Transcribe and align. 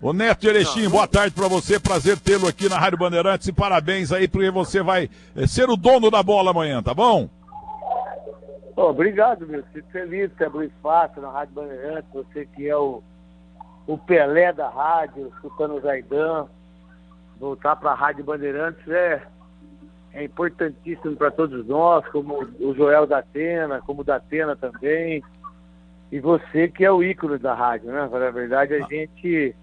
Ô 0.00 0.12
Neto 0.12 0.46
Erechim, 0.46 0.88
boa 0.88 1.08
tarde 1.08 1.34
para 1.34 1.48
você, 1.48 1.80
prazer 1.80 2.20
tê-lo 2.20 2.46
aqui 2.46 2.68
na 2.68 2.78
Rádio 2.78 2.98
Bandeirantes 2.98 3.48
e 3.48 3.52
parabéns 3.52 4.12
aí 4.12 4.28
porque 4.28 4.48
você 4.48 4.80
vai 4.80 5.10
eh, 5.34 5.46
ser 5.48 5.68
o 5.68 5.76
dono 5.76 6.08
da 6.08 6.22
bola 6.22 6.52
amanhã, 6.52 6.80
tá 6.80 6.94
bom? 6.94 7.28
Obrigado, 8.76 9.44
meu. 9.44 9.64
Fico 9.72 9.90
feliz 9.90 10.32
que 10.34 10.44
abriu 10.44 10.62
espaço 10.62 11.20
na 11.20 11.28
Rádio 11.32 11.54
Bandeirantes, 11.56 12.08
você 12.12 12.46
que 12.46 12.68
é 12.68 12.76
o, 12.76 13.02
o 13.88 13.98
Pelé 13.98 14.52
da 14.52 14.68
rádio, 14.68 15.32
escutando 15.34 15.74
o 15.74 15.80
Zaidan. 15.80 16.46
Voltar 17.40 17.74
para 17.74 17.90
a 17.90 17.96
Rádio 17.96 18.22
Bandeirantes 18.22 18.86
é, 18.88 19.20
é 20.12 20.22
importantíssimo 20.22 21.16
para 21.16 21.32
todos 21.32 21.66
nós, 21.66 22.06
como 22.12 22.44
o 22.60 22.72
Joel 22.72 23.04
da 23.04 23.18
Atena, 23.18 23.82
como 23.84 24.02
o 24.02 24.04
da 24.04 24.14
Atena 24.14 24.54
também. 24.54 25.24
E 26.12 26.20
você 26.20 26.68
que 26.68 26.84
é 26.84 26.92
o 26.92 27.02
ícone 27.02 27.36
da 27.38 27.52
rádio, 27.52 27.90
né? 27.90 28.08
Na 28.12 28.30
verdade, 28.30 28.74
a 28.74 28.80
gente 28.82 29.56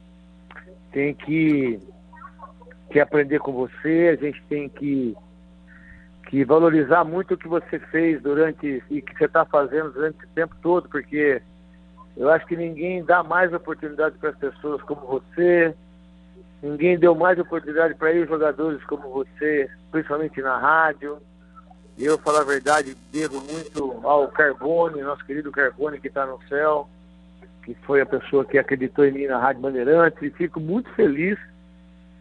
tem 0.95 1.13
que, 1.13 1.77
que 2.89 3.01
aprender 3.01 3.39
com 3.39 3.51
você, 3.51 4.17
a 4.17 4.23
gente 4.25 4.41
tem 4.47 4.69
que, 4.69 5.13
que 6.29 6.45
valorizar 6.45 7.03
muito 7.03 7.33
o 7.33 7.37
que 7.37 7.49
você 7.49 7.77
fez 7.77 8.21
durante 8.21 8.81
e 8.89 9.01
que 9.01 9.17
você 9.17 9.25
está 9.25 9.43
fazendo 9.43 9.91
durante 9.91 10.17
esse 10.23 10.33
tempo 10.33 10.55
todo, 10.61 10.87
porque 10.87 11.41
eu 12.15 12.29
acho 12.29 12.45
que 12.45 12.55
ninguém 12.55 13.03
dá 13.03 13.21
mais 13.21 13.53
oportunidade 13.53 14.17
para 14.17 14.29
as 14.29 14.37
pessoas 14.37 14.81
como 14.83 15.01
você, 15.01 15.75
ninguém 16.63 16.97
deu 16.97 17.13
mais 17.13 17.37
oportunidade 17.37 17.93
para 17.95 18.15
os 18.15 18.29
jogadores 18.29 18.81
como 18.85 19.09
você, 19.09 19.69
principalmente 19.91 20.41
na 20.41 20.57
rádio. 20.57 21.17
E 21.97 22.05
eu, 22.05 22.17
falar 22.17 22.39
a 22.39 22.45
verdade, 22.45 22.95
devo 23.11 23.41
muito 23.41 23.99
ao 24.07 24.29
Carbone, 24.29 25.01
nosso 25.01 25.25
querido 25.25 25.51
Carbone 25.51 25.99
que 25.99 26.07
está 26.07 26.25
no 26.25 26.41
céu 26.47 26.87
que 27.65 27.73
foi 27.85 27.99
a 27.99 28.05
pessoa 28.05 28.45
que 28.45 28.59
acreditou 28.59 29.03
em 29.05 29.11
mim 29.11 29.25
na 29.25 29.39
Rádio 29.39 29.63
Bandeirantes, 29.63 30.21
e 30.21 30.29
fico 30.29 30.59
muito 30.59 30.87
feliz 30.93 31.37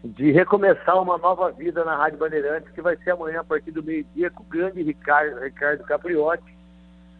de 0.02 0.32
recomeçar 0.32 1.00
uma 1.00 1.18
nova 1.18 1.52
vida 1.52 1.84
na 1.84 1.96
Rádio 1.96 2.18
Bandeirantes, 2.18 2.72
que 2.72 2.80
vai 2.80 2.96
ser 2.96 3.10
amanhã 3.10 3.40
a 3.40 3.44
partir 3.44 3.70
do 3.70 3.82
meio-dia 3.82 4.30
com 4.30 4.42
o 4.42 4.46
grande 4.46 4.82
Ricardo, 4.82 5.38
Ricardo 5.40 5.84
Capriotti, 5.84 6.56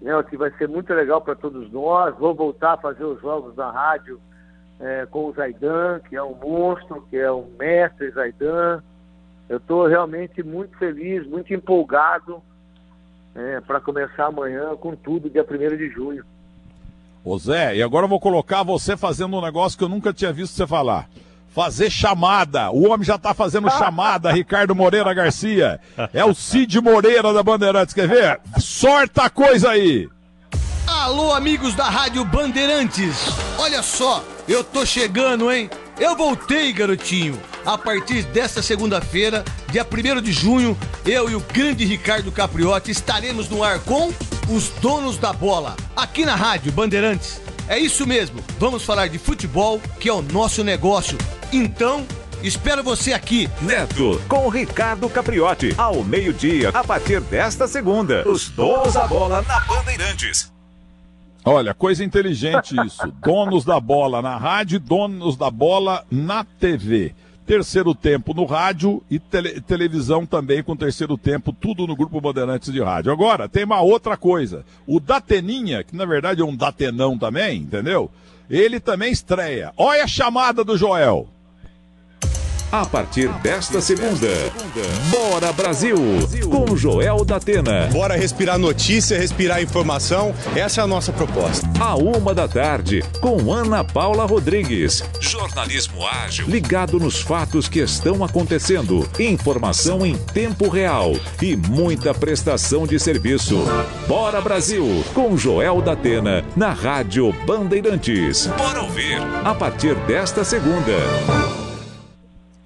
né, 0.00 0.10
que 0.22 0.38
vai 0.38 0.50
ser 0.52 0.68
muito 0.68 0.92
legal 0.94 1.20
para 1.20 1.34
todos 1.34 1.70
nós. 1.70 2.16
Vou 2.16 2.34
voltar 2.34 2.72
a 2.72 2.78
fazer 2.78 3.04
os 3.04 3.20
jogos 3.20 3.54
na 3.56 3.70
rádio 3.70 4.18
é, 4.80 5.06
com 5.06 5.26
o 5.26 5.32
Zaidan, 5.32 6.00
que 6.08 6.16
é 6.16 6.22
um 6.22 6.34
monstro, 6.34 7.06
que 7.10 7.18
é 7.18 7.30
um 7.30 7.46
mestre 7.58 8.10
Zaidan. 8.10 8.82
Eu 9.50 9.58
estou 9.58 9.86
realmente 9.86 10.42
muito 10.42 10.76
feliz, 10.78 11.26
muito 11.26 11.52
empolgado 11.52 12.42
é, 13.34 13.60
para 13.60 13.80
começar 13.80 14.26
amanhã 14.26 14.74
com 14.76 14.96
tudo, 14.96 15.28
dia 15.28 15.44
1 15.44 15.76
de 15.76 15.90
junho. 15.90 16.24
Ô 17.24 17.38
Zé, 17.38 17.74
e 17.76 17.82
agora 17.82 18.04
eu 18.04 18.08
vou 18.08 18.20
colocar 18.20 18.62
você 18.62 18.98
fazendo 18.98 19.38
um 19.38 19.40
negócio 19.40 19.78
que 19.78 19.82
eu 19.82 19.88
nunca 19.88 20.12
tinha 20.12 20.30
visto 20.30 20.54
você 20.54 20.66
falar. 20.66 21.08
Fazer 21.54 21.88
chamada. 21.88 22.70
O 22.70 22.90
homem 22.90 23.06
já 23.06 23.16
tá 23.16 23.32
fazendo 23.32 23.70
chamada, 23.78 24.30
Ricardo 24.30 24.74
Moreira 24.74 25.14
Garcia. 25.14 25.80
É 26.12 26.22
o 26.22 26.34
Cid 26.34 26.78
Moreira 26.82 27.32
da 27.32 27.42
Bandeirantes. 27.42 27.94
Quer 27.94 28.08
ver? 28.08 28.40
Sorta 28.58 29.22
a 29.22 29.30
coisa 29.30 29.70
aí. 29.70 30.06
Alô, 30.86 31.32
amigos 31.32 31.74
da 31.74 31.88
Rádio 31.88 32.26
Bandeirantes. 32.26 33.16
Olha 33.58 33.82
só, 33.82 34.22
eu 34.46 34.62
tô 34.62 34.84
chegando, 34.84 35.50
hein? 35.50 35.70
Eu 35.98 36.14
voltei, 36.14 36.74
garotinho. 36.74 37.40
A 37.64 37.78
partir 37.78 38.24
desta 38.24 38.60
segunda-feira, 38.60 39.42
dia 39.70 39.86
1 39.86 40.20
de 40.20 40.30
junho, 40.30 40.76
eu 41.06 41.30
e 41.30 41.34
o 41.34 41.40
grande 41.40 41.86
Ricardo 41.86 42.30
Capriotti 42.30 42.90
estaremos 42.90 43.48
no 43.48 43.64
ar 43.64 43.78
com 43.78 44.12
os 44.48 44.68
donos 44.80 45.16
da 45.16 45.32
bola, 45.32 45.74
aqui 45.96 46.24
na 46.24 46.34
Rádio 46.34 46.70
Bandeirantes. 46.72 47.40
É 47.66 47.78
isso 47.78 48.06
mesmo, 48.06 48.42
vamos 48.58 48.82
falar 48.82 49.08
de 49.08 49.18
futebol, 49.18 49.80
que 49.98 50.08
é 50.08 50.12
o 50.12 50.20
nosso 50.20 50.62
negócio. 50.62 51.16
Então, 51.52 52.06
espero 52.42 52.82
você 52.82 53.14
aqui. 53.14 53.48
Neto, 53.62 54.20
com 54.28 54.48
Ricardo 54.48 55.08
Capriotti, 55.08 55.74
ao 55.78 56.04
meio-dia, 56.04 56.68
a 56.70 56.84
partir 56.84 57.20
desta 57.22 57.66
segunda. 57.66 58.28
Os 58.28 58.50
donos 58.50 58.94
da 58.94 59.06
bola 59.06 59.42
na 59.42 59.60
Bandeirantes. 59.60 60.52
Olha, 61.42 61.72
coisa 61.74 62.04
inteligente 62.04 62.74
isso. 62.86 63.06
donos 63.22 63.64
da 63.64 63.80
bola 63.80 64.20
na 64.20 64.36
rádio, 64.36 64.78
donos 64.78 65.36
da 65.36 65.50
bola 65.50 66.04
na 66.10 66.44
TV 66.44 67.14
terceiro 67.46 67.94
tempo 67.94 68.32
no 68.34 68.44
rádio 68.44 69.02
e 69.10 69.18
tele, 69.18 69.60
televisão 69.60 70.24
também 70.24 70.62
com 70.62 70.76
terceiro 70.76 71.16
tempo, 71.16 71.52
tudo 71.52 71.86
no 71.86 71.96
Grupo 71.96 72.20
Bandeirantes 72.20 72.72
de 72.72 72.82
Rádio. 72.82 73.12
Agora, 73.12 73.48
tem 73.48 73.64
uma 73.64 73.80
outra 73.80 74.16
coisa. 74.16 74.64
O 74.86 74.98
Dateninha, 74.98 75.84
que 75.84 75.96
na 75.96 76.06
verdade 76.06 76.40
é 76.40 76.44
um 76.44 76.56
Datenão 76.56 77.18
também, 77.18 77.60
entendeu? 77.60 78.10
Ele 78.48 78.80
também 78.80 79.12
estreia. 79.12 79.72
Olha 79.76 80.04
a 80.04 80.08
chamada 80.08 80.64
do 80.64 80.76
Joel 80.76 81.28
a 82.80 82.84
partir 82.84 83.28
desta 83.34 83.80
segunda. 83.80 84.26
Bora 85.08 85.52
Brasil, 85.52 85.96
com 86.50 86.76
Joel 86.76 87.24
da 87.24 87.36
Atena. 87.36 87.88
Bora 87.92 88.16
respirar 88.16 88.58
notícia, 88.58 89.16
respirar 89.16 89.62
informação. 89.62 90.34
Essa 90.56 90.80
é 90.80 90.84
a 90.84 90.86
nossa 90.86 91.12
proposta. 91.12 91.64
A 91.80 91.94
uma 91.94 92.34
da 92.34 92.48
tarde, 92.48 93.04
com 93.20 93.52
Ana 93.52 93.84
Paula 93.84 94.26
Rodrigues. 94.26 95.04
Jornalismo 95.20 96.04
ágil, 96.04 96.48
ligado 96.48 96.98
nos 96.98 97.20
fatos 97.20 97.68
que 97.68 97.78
estão 97.78 98.24
acontecendo. 98.24 99.08
Informação 99.20 100.04
em 100.04 100.16
tempo 100.16 100.68
real 100.68 101.12
e 101.40 101.54
muita 101.54 102.12
prestação 102.12 102.88
de 102.88 102.98
serviço. 102.98 103.64
Bora 104.08 104.40
Brasil, 104.40 105.04
com 105.14 105.36
Joel 105.36 105.80
da 105.80 105.92
Atena, 105.92 106.44
na 106.56 106.72
Rádio 106.72 107.32
Bandeirantes. 107.46 108.48
Bora 108.48 108.82
ouvir, 108.82 109.20
a 109.44 109.54
partir 109.54 109.94
desta 110.06 110.42
segunda. 110.42 111.43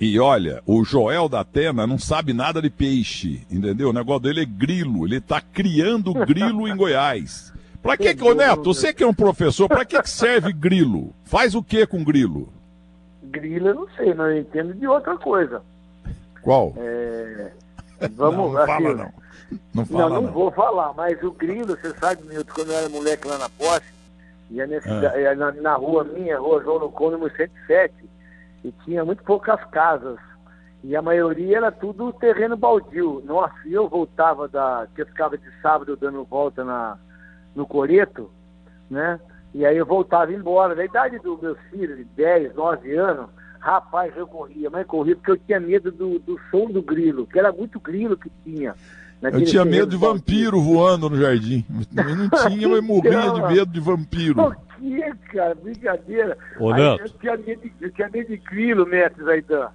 E 0.00 0.18
olha, 0.20 0.62
o 0.64 0.84
Joel 0.84 1.28
da 1.28 1.40
Atena 1.40 1.86
não 1.86 1.98
sabe 1.98 2.32
nada 2.32 2.62
de 2.62 2.70
peixe, 2.70 3.44
entendeu? 3.50 3.90
O 3.90 3.92
negócio 3.92 4.22
dele 4.22 4.42
é 4.42 4.44
grilo, 4.44 5.04
ele 5.04 5.16
está 5.16 5.40
criando 5.40 6.14
grilo 6.14 6.68
em 6.68 6.76
Goiás. 6.76 7.52
Pra 7.82 7.96
que, 7.96 8.14
que 8.14 8.22
ô 8.22 8.34
Neto, 8.34 8.62
você 8.62 8.92
que 8.92 9.02
é 9.02 9.06
um 9.06 9.14
professor, 9.14 9.68
pra 9.68 9.84
que, 9.84 10.00
que 10.00 10.10
serve 10.10 10.52
grilo? 10.52 11.12
Faz 11.24 11.54
o 11.54 11.62
que 11.62 11.86
com 11.86 12.04
grilo? 12.04 12.48
Grilo 13.24 13.68
eu 13.68 13.74
não 13.74 13.88
sei, 13.96 14.14
não 14.14 14.26
eu 14.26 14.38
entendo 14.38 14.72
de 14.74 14.86
outra 14.86 15.16
coisa. 15.16 15.62
Qual? 16.42 16.74
É... 16.76 17.50
Vamos, 18.14 18.36
não, 18.36 18.52
não 18.52 18.58
assim, 18.58 18.72
fala 18.72 18.94
não. 18.94 19.12
Não, 19.74 19.86
fala, 19.86 20.02
não, 20.02 20.08
não, 20.08 20.22
não, 20.22 20.32
vou 20.32 20.50
falar, 20.52 20.92
mas 20.94 21.20
o 21.22 21.32
grilo, 21.32 21.76
você 21.76 21.92
sabe, 21.94 22.22
Milton, 22.24 22.52
quando 22.54 22.70
eu 22.70 22.78
era 22.78 22.88
moleque 22.88 23.26
lá 23.26 23.38
na 23.38 23.48
posse, 23.48 23.86
ia 24.50 24.66
nesse, 24.66 24.88
ah. 24.88 25.34
na, 25.34 25.52
na, 25.52 25.74
rua 25.74 26.04
minha, 26.04 26.38
rua 26.38 26.62
João 26.62 26.90
número 27.10 27.34
107, 27.34 27.94
e 28.64 28.72
tinha 28.84 29.04
muito 29.04 29.22
poucas 29.22 29.62
casas. 29.66 30.18
E 30.82 30.94
a 30.94 31.02
maioria 31.02 31.56
era 31.56 31.72
tudo 31.72 32.12
terreno 32.12 32.56
baldio. 32.56 33.22
Nossa, 33.24 33.56
eu 33.66 33.88
voltava 33.88 34.46
da. 34.46 34.86
que 34.94 35.02
eu 35.02 35.06
ficava 35.06 35.36
de 35.36 35.50
sábado 35.60 35.96
dando 35.96 36.24
volta 36.24 36.64
na, 36.64 36.98
no 37.54 37.66
Coreto, 37.66 38.30
né? 38.88 39.18
E 39.52 39.66
aí 39.66 39.76
eu 39.76 39.86
voltava 39.86 40.32
embora. 40.32 40.74
Da 40.74 40.84
idade 40.84 41.18
dos 41.18 41.40
meus 41.40 41.58
filhos, 41.70 41.96
de 41.96 42.04
10, 42.04 42.54
9 42.54 42.94
anos, 42.96 43.30
rapaz, 43.58 44.16
eu 44.16 44.26
corria, 44.26 44.70
mas 44.70 44.86
corria 44.86 45.16
porque 45.16 45.32
eu 45.32 45.38
tinha 45.38 45.58
medo 45.58 45.90
do, 45.90 46.18
do 46.20 46.38
som 46.50 46.66
do 46.66 46.82
grilo, 46.82 47.26
que 47.26 47.38
era 47.38 47.50
muito 47.50 47.80
grilo 47.80 48.16
que 48.16 48.30
tinha. 48.44 48.74
Eu 49.20 49.44
tinha 49.44 49.64
medo 49.64 49.86
de 49.86 49.96
vampiro 49.96 50.60
voando 50.60 51.10
no 51.10 51.20
jardim. 51.20 51.64
Eu 51.96 52.16
não 52.16 52.28
tinha, 52.48 52.68
mas 52.68 52.84
morria 52.84 53.32
de 53.32 53.42
medo 53.42 53.72
de 53.72 53.80
vampiro 53.80 54.54
que, 54.78 55.12
cara? 55.32 55.54
Brincadeira. 55.54 56.38
Ô, 56.58 56.72
Neto. 56.72 57.02
Eu 57.02 57.08
tinha, 57.08 57.36
medo 57.36 57.62
de, 57.62 57.72
eu 57.80 57.90
tinha 57.90 58.08
medo 58.08 58.28
de 58.28 58.36
grilo, 58.36 58.86
Neto, 58.86 59.24
Zaidan. 59.24 59.68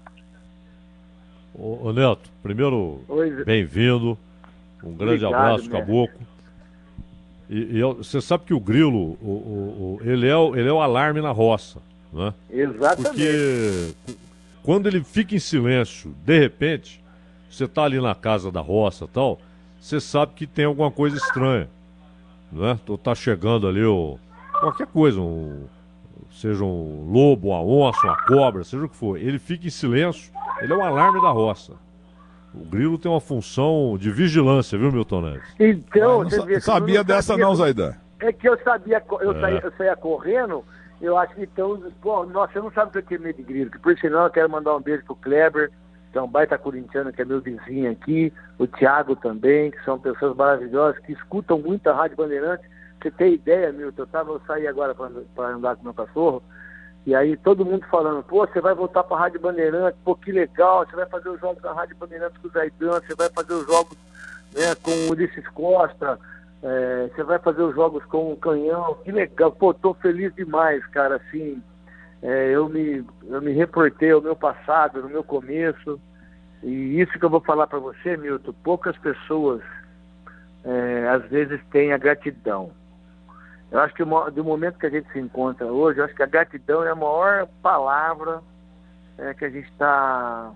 Ô, 1.53 1.87
ô 1.87 1.93
Neto, 1.93 2.29
primeiro, 2.41 3.01
bem-vindo. 3.45 4.17
Um 4.83 4.95
grande 4.95 5.25
Obrigado, 5.25 5.33
abraço, 5.33 5.63
Neto. 5.63 5.71
Caboclo. 5.71 6.27
E, 7.49 7.77
e 7.77 7.81
você 7.81 8.21
sabe 8.21 8.45
que 8.45 8.53
o 8.53 8.59
grilo, 8.59 9.17
o, 9.21 9.27
o, 9.27 9.99
o, 10.01 10.09
ele, 10.09 10.27
é, 10.27 10.35
o, 10.35 10.55
ele 10.55 10.67
é 10.67 10.71
o 10.71 10.81
alarme 10.81 11.21
na 11.21 11.31
roça, 11.31 11.79
né? 12.11 12.33
Exatamente. 12.49 13.03
Porque 13.03 13.93
quando 14.63 14.87
ele 14.87 15.03
fica 15.03 15.35
em 15.35 15.39
silêncio, 15.39 16.15
de 16.25 16.39
repente, 16.39 17.02
você 17.53 17.67
tá 17.67 17.83
ali 17.83 18.01
na 18.01 18.15
casa 18.15 18.51
da 18.51 18.61
roça 18.61 19.07
tal, 19.07 19.39
você 19.79 19.99
sabe 19.99 20.33
que 20.35 20.47
tem 20.47 20.65
alguma 20.65 20.89
coisa 20.89 21.17
estranha, 21.17 21.69
né? 22.51 22.79
Tô, 22.85 22.97
tá 22.97 23.13
chegando 23.13 23.67
ali 23.67 23.83
o, 23.85 24.17
qualquer 24.59 24.87
coisa, 24.87 25.21
um, 25.21 25.65
seja 26.31 26.63
um 26.63 27.07
lobo, 27.11 27.49
uma 27.49 27.61
onça, 27.61 27.99
uma 28.03 28.17
cobra, 28.25 28.63
seja 28.63 28.83
o 28.83 28.89
que 28.89 28.95
for, 28.95 29.17
ele 29.17 29.37
fica 29.37 29.67
em 29.67 29.69
silêncio, 29.69 30.33
ele 30.61 30.73
é 30.73 30.75
um 30.75 30.83
alarme 30.83 31.21
da 31.21 31.29
roça. 31.29 31.73
O 32.55 32.65
grilo 32.65 32.97
tem 32.97 33.11
uma 33.11 33.21
função 33.21 33.97
de 33.99 34.11
vigilância, 34.11 34.77
viu, 34.77 34.91
Milton 34.91 35.21
Neves? 35.21 35.55
Então, 35.59 36.21
ah, 36.21 36.23
não, 36.23 36.61
sabia 36.61 36.99
não 36.99 37.05
dessa 37.05 37.27
sabia, 37.33 37.45
não, 37.45 37.55
Zaidan. 37.55 37.93
É 38.19 38.31
que 38.31 38.47
eu 38.47 38.57
sabia, 38.63 39.03
eu, 39.21 39.31
é. 39.31 39.41
saía, 39.41 39.59
eu 39.63 39.71
saía 39.75 39.95
correndo, 39.95 40.63
eu 41.01 41.17
acho 41.17 41.35
que 41.35 41.43
então, 41.43 41.81
pô, 42.01 42.25
nossa, 42.25 42.57
eu 42.57 42.63
não 42.63 42.71
sabe 42.71 42.89
o 42.89 42.91
que 42.91 42.97
eu 42.99 43.03
tenho 43.03 43.21
medo 43.21 43.37
de 43.37 43.43
grilo, 43.43 43.71
que 43.71 43.79
por 43.79 43.97
sinal 43.97 44.25
eu 44.25 44.31
quero 44.31 44.49
mandar 44.49 44.75
um 44.75 44.81
beijo 44.81 45.03
pro 45.03 45.15
Kleber, 45.15 45.71
que 46.13 46.19
é 46.19 46.21
um 46.21 46.27
baita 46.27 46.59
corintiano, 46.59 47.11
que 47.11 47.23
é 47.23 47.25
meu 47.25 47.41
vizinho 47.41 47.91
aqui, 47.91 48.31
o 48.59 48.67
Thiago 48.67 49.15
também, 49.15 49.71
que 49.71 49.83
são 49.83 49.99
pessoas 49.99 50.37
maravilhosas, 50.37 51.01
que 51.03 51.11
escutam 51.11 51.57
muito 51.57 51.89
a 51.89 51.93
Rádio 51.93 52.15
Bandeirantes, 52.15 52.69
você 53.01 53.09
ter 53.09 53.33
ideia, 53.33 53.73
Milton, 53.73 54.03
eu, 54.03 54.07
tava, 54.07 54.31
eu 54.31 54.41
saí 54.45 54.67
agora 54.67 54.93
para 54.93 55.47
andar 55.47 55.75
com 55.75 55.83
meu 55.83 55.93
cachorro, 55.93 56.43
E 57.07 57.15
aí 57.15 57.35
todo 57.35 57.65
mundo 57.65 57.83
falando, 57.89 58.23
pô, 58.23 58.45
você 58.45 58.61
vai 58.61 58.75
voltar 58.75 59.03
para 59.03 59.17
a 59.17 59.19
Rádio 59.21 59.39
Bandeirantes, 59.39 59.99
pô, 60.05 60.15
que 60.15 60.31
legal, 60.31 60.85
você 60.85 60.95
vai 60.95 61.07
fazer 61.07 61.29
os 61.29 61.39
jogos 61.41 61.63
da 61.63 61.73
Rádio 61.73 61.97
Bandeirantes 61.97 62.37
com 62.37 62.47
o 62.47 62.51
Zaidan, 62.51 63.01
você 63.01 63.15
vai 63.15 63.29
fazer 63.31 63.53
os 63.53 63.65
jogos 63.65 63.97
né, 64.53 64.75
com 64.83 64.91
o 64.91 65.09
Ulisses 65.09 65.47
Costa, 65.49 66.19
é, 66.61 67.09
você 67.13 67.23
vai 67.23 67.39
fazer 67.39 67.63
os 67.63 67.73
jogos 67.73 68.05
com 68.05 68.31
o 68.31 68.37
Canhão, 68.37 68.99
que 69.03 69.11
legal, 69.11 69.51
pô, 69.51 69.73
tô 69.73 69.95
feliz 69.95 70.33
demais, 70.35 70.85
cara, 70.87 71.15
assim, 71.15 71.59
é, 72.23 72.51
eu, 72.51 72.69
me, 72.69 73.05
eu 73.25 73.41
me 73.41 73.51
reportei 73.51 74.11
ao 74.11 74.21
meu 74.21 74.33
passado, 74.33 75.01
no 75.01 75.09
meu 75.09 75.25
começo, 75.25 75.99
e 76.63 77.01
isso 77.01 77.19
que 77.19 77.25
eu 77.25 77.29
vou 77.29 77.41
falar 77.41 77.67
para 77.67 77.79
você, 77.79 78.15
Milton, 78.15 78.53
poucas 78.63 78.97
pessoas 78.97 79.61
é, 80.63 81.09
às 81.09 81.25
vezes 81.29 81.59
têm 81.69 81.91
a 81.91 81.97
gratidão. 81.97 82.71
Eu 83.69 83.81
acho 83.81 83.93
que 83.93 84.05
do 84.05 84.43
momento 84.43 84.79
que 84.79 84.85
a 84.85 84.89
gente 84.89 85.11
se 85.11 85.19
encontra 85.19 85.65
hoje, 85.65 85.99
eu 85.99 86.05
acho 86.05 86.15
que 86.15 86.23
a 86.23 86.27
gratidão 86.27 86.83
é 86.85 86.91
a 86.91 86.95
maior 86.95 87.45
palavra 87.61 88.41
é, 89.17 89.33
que 89.33 89.43
a 89.43 89.49
gente 89.49 89.67
está 89.69 90.53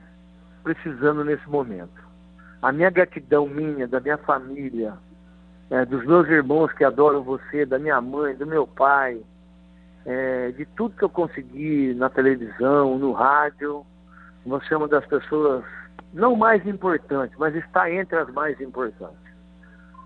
precisando 0.64 1.25
nesse 1.25 1.50
momento. 1.50 2.08
A 2.62 2.72
minha 2.72 2.90
gratidão 2.90 3.46
minha, 3.46 3.88
da 3.88 4.00
minha 4.00 4.18
família, 4.18 4.94
é, 5.69 5.84
dos 5.84 6.06
meus 6.06 6.30
irmãos 6.30 6.72
que 6.72 6.86
adoram 6.86 7.24
você, 7.24 7.66
da 7.66 7.78
minha 7.78 8.00
mãe, 8.00 8.36
do 8.36 8.48
meu 8.48 8.66
pai, 8.66 9.22
é, 10.07 10.51
de 10.51 10.65
tudo 10.65 10.95
que 10.95 11.04
eu 11.04 11.09
consegui 11.09 11.94
na 11.94 12.09
televisão, 12.09 12.98
no 12.98 13.12
rádio. 13.12 13.86
Você 14.45 14.74
é 14.74 14.77
uma 14.77 14.88
das 14.88 15.06
pessoas 15.06 15.65
não 16.13 16.33
mais 16.33 16.65
importantes, 16.65 17.38
mas 17.38 17.54
está 17.54 17.92
entre 17.92 18.18
as 18.18 18.31
mais 18.31 18.59
importantes. 18.62 19.27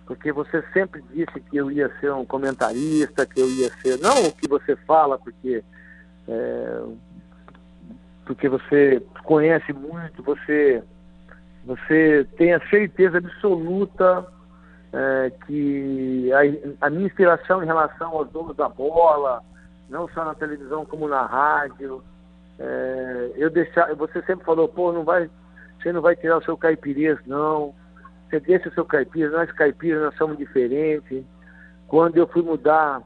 Porque 0.07 0.31
você 0.31 0.63
sempre 0.73 1.03
disse 1.13 1.39
que 1.39 1.55
eu 1.55 1.71
ia 1.71 1.87
ser 1.99 2.11
um 2.11 2.25
comentarista, 2.25 3.27
que 3.27 3.39
eu 3.39 3.47
ia 3.47 3.69
ser. 3.77 3.99
Não 3.99 4.25
o 4.25 4.31
que 4.33 4.47
você 4.47 4.75
fala, 4.75 5.19
porque. 5.19 5.63
É, 6.27 6.83
porque 8.25 8.49
você 8.49 9.01
conhece 9.23 9.73
muito, 9.73 10.23
você, 10.23 10.81
você 11.65 12.25
tem 12.37 12.53
a 12.53 12.69
certeza 12.69 13.17
absoluta 13.17 14.25
é, 14.93 15.31
que 15.45 16.31
a, 16.31 16.85
a, 16.85 16.89
minha 16.89 17.07
inspiração 17.07 17.61
em 17.61 17.65
relação 17.65 18.11
aos 18.11 18.29
donos 18.29 18.55
da 18.55 18.69
bola, 18.69 19.43
não 19.91 20.07
só 20.07 20.23
na 20.23 20.33
televisão 20.33 20.85
como 20.85 21.07
na 21.07 21.25
rádio, 21.25 22.01
é, 22.57 23.31
eu 23.35 23.49
deixar, 23.49 23.93
você 23.95 24.21
sempre 24.23 24.45
falou, 24.45 24.67
pô, 24.69 24.93
não 24.93 25.03
vai, 25.03 25.29
você 25.77 25.91
não 25.91 26.01
vai 26.01 26.15
tirar 26.15 26.37
o 26.37 26.43
seu 26.43 26.57
caipirês, 26.57 27.19
não. 27.27 27.75
Você 28.29 28.39
deixa 28.39 28.69
o 28.69 28.73
seu 28.73 28.85
caipira, 28.85 29.29
nós 29.29 29.51
caipiras 29.51 30.01
nós 30.01 30.15
somos 30.15 30.37
diferentes. 30.37 31.25
Quando 31.89 32.15
eu 32.15 32.25
fui 32.25 32.41
mudar, 32.41 33.03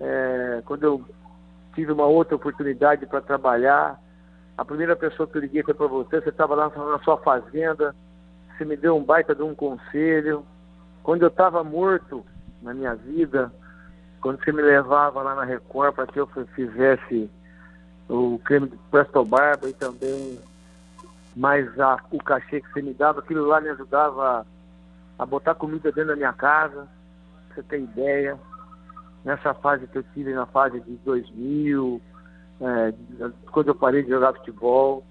é, 0.00 0.60
quando 0.66 0.82
eu 0.82 1.04
tive 1.76 1.92
uma 1.92 2.06
outra 2.06 2.34
oportunidade 2.34 3.06
para 3.06 3.20
trabalhar, 3.20 3.96
a 4.58 4.64
primeira 4.64 4.96
pessoa 4.96 5.28
que 5.28 5.38
eu 5.38 5.42
liguei 5.42 5.62
foi 5.62 5.74
para 5.74 5.86
você, 5.86 6.20
você 6.20 6.30
estava 6.30 6.56
lá 6.56 6.68
na 6.70 6.98
sua 6.98 7.18
fazenda, 7.18 7.94
você 8.58 8.64
me 8.64 8.76
deu 8.76 8.96
um 8.96 9.04
baita 9.04 9.32
de 9.32 9.42
um 9.42 9.54
conselho. 9.54 10.44
Quando 11.04 11.22
eu 11.22 11.28
estava 11.28 11.62
morto 11.62 12.26
na 12.60 12.74
minha 12.74 12.96
vida, 12.96 13.52
quando 14.20 14.42
você 14.42 14.52
me 14.52 14.62
levava 14.62 15.22
lá 15.22 15.34
na 15.34 15.44
Record 15.44 15.94
para 15.94 16.06
que 16.06 16.20
eu 16.20 16.26
fizesse 16.54 17.30
o 18.08 18.38
creme 18.44 18.68
de 18.68 18.76
Presto 18.90 19.24
Barba 19.24 19.68
e 19.68 19.72
também 19.72 20.38
mais 21.34 21.78
a, 21.78 21.98
o 22.10 22.18
cachê 22.18 22.60
que 22.60 22.72
você 22.72 22.82
me 22.82 22.92
dava, 22.92 23.20
aquilo 23.20 23.46
lá 23.46 23.60
me 23.60 23.70
ajudava 23.70 24.46
a, 25.18 25.26
botar 25.26 25.54
comida 25.54 25.92
dentro 25.92 26.10
da 26.10 26.16
minha 26.16 26.32
casa, 26.32 26.88
pra 27.46 27.54
você 27.54 27.62
ter 27.62 27.80
ideia. 27.80 28.38
Nessa 29.24 29.54
fase 29.54 29.86
que 29.86 29.98
eu 29.98 30.02
tive, 30.14 30.32
na 30.32 30.46
fase 30.46 30.80
de 30.80 30.92
2000, 31.04 32.00
é, 32.62 32.94
quando 33.52 33.68
eu 33.68 33.74
parei 33.74 34.02
de 34.02 34.08
jogar 34.10 34.32
futebol, 34.32 35.04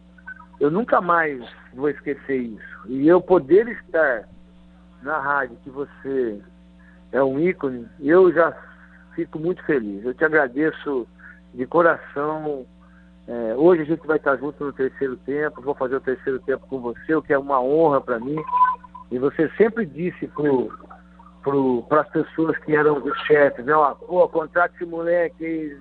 eu 0.59 0.69
nunca 0.69 1.00
mais 1.00 1.41
vou 1.73 1.89
esquecer 1.89 2.38
isso. 2.38 2.88
E 2.88 3.07
eu 3.07 3.21
poder 3.21 3.67
estar 3.67 4.27
na 5.01 5.19
rádio 5.19 5.57
que 5.63 5.69
você 5.69 6.41
é 7.11 7.23
um 7.23 7.39
ícone, 7.39 7.88
eu 8.00 8.31
já 8.33 8.51
fico 9.25 9.39
muito 9.39 9.63
feliz. 9.66 10.06
Eu 10.06 10.13
te 10.13 10.24
agradeço 10.24 11.07
de 11.54 11.66
coração 11.66 12.66
é, 13.30 13.56
hoje 13.56 13.83
a 13.83 13.86
gente 13.86 14.07
vai 14.07 14.18
estar 14.18 14.36
junto 14.38 14.63
no 14.63 14.74
terceiro 14.74 15.16
tempo, 15.18 15.62
vou 15.62 15.75
fazer 15.75 15.98
o 15.98 16.01
terceiro 16.01 16.39
tempo 16.39 16.66
com 16.68 16.80
você, 16.80 17.13
o 17.13 17.21
que 17.21 17.31
é 17.31 17.38
uma 17.38 17.62
honra 17.62 18.01
para 18.01 18.19
mim. 18.19 18.42
E 19.12 19.19
você 19.19 19.48
sempre 19.56 19.86
disse 19.86 20.27
para 20.27 20.44
pro, 21.44 21.86
as 21.92 22.10
pessoas 22.10 22.57
que 22.57 22.75
eram 22.75 22.98
os 22.98 23.18
chefes, 23.27 23.63
né, 23.63 23.74
pô, 24.07 24.27
contrate 24.27 24.74
esse 24.75 24.86
moleque 24.86 25.77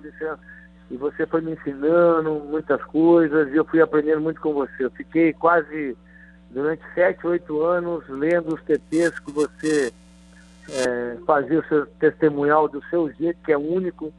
E 0.91 0.97
você 0.97 1.25
foi 1.25 1.41
me 1.41 1.53
ensinando 1.53 2.35
muitas 2.35 2.83
coisas 2.83 3.51
e 3.51 3.55
eu 3.55 3.65
fui 3.65 3.81
aprendendo 3.81 4.21
muito 4.21 4.39
com 4.39 4.53
você. 4.53 4.85
Eu 4.85 4.91
fiquei 4.91 5.33
quase 5.33 5.97
durante 6.51 6.83
sete, 6.93 7.25
oito 7.25 7.63
anos 7.63 8.07
lendo 8.09 8.53
os 8.53 8.61
TTs 8.61 9.19
que 9.21 9.31
você 9.31 9.91
é, 10.73 11.17
fazia 11.25 11.59
o 11.59 11.65
seu 11.65 11.85
testemunhal 11.99 12.67
do 12.67 12.83
seu 12.85 13.11
jeito, 13.13 13.39
que 13.43 13.51
é 13.51 13.57
único. 13.57 14.13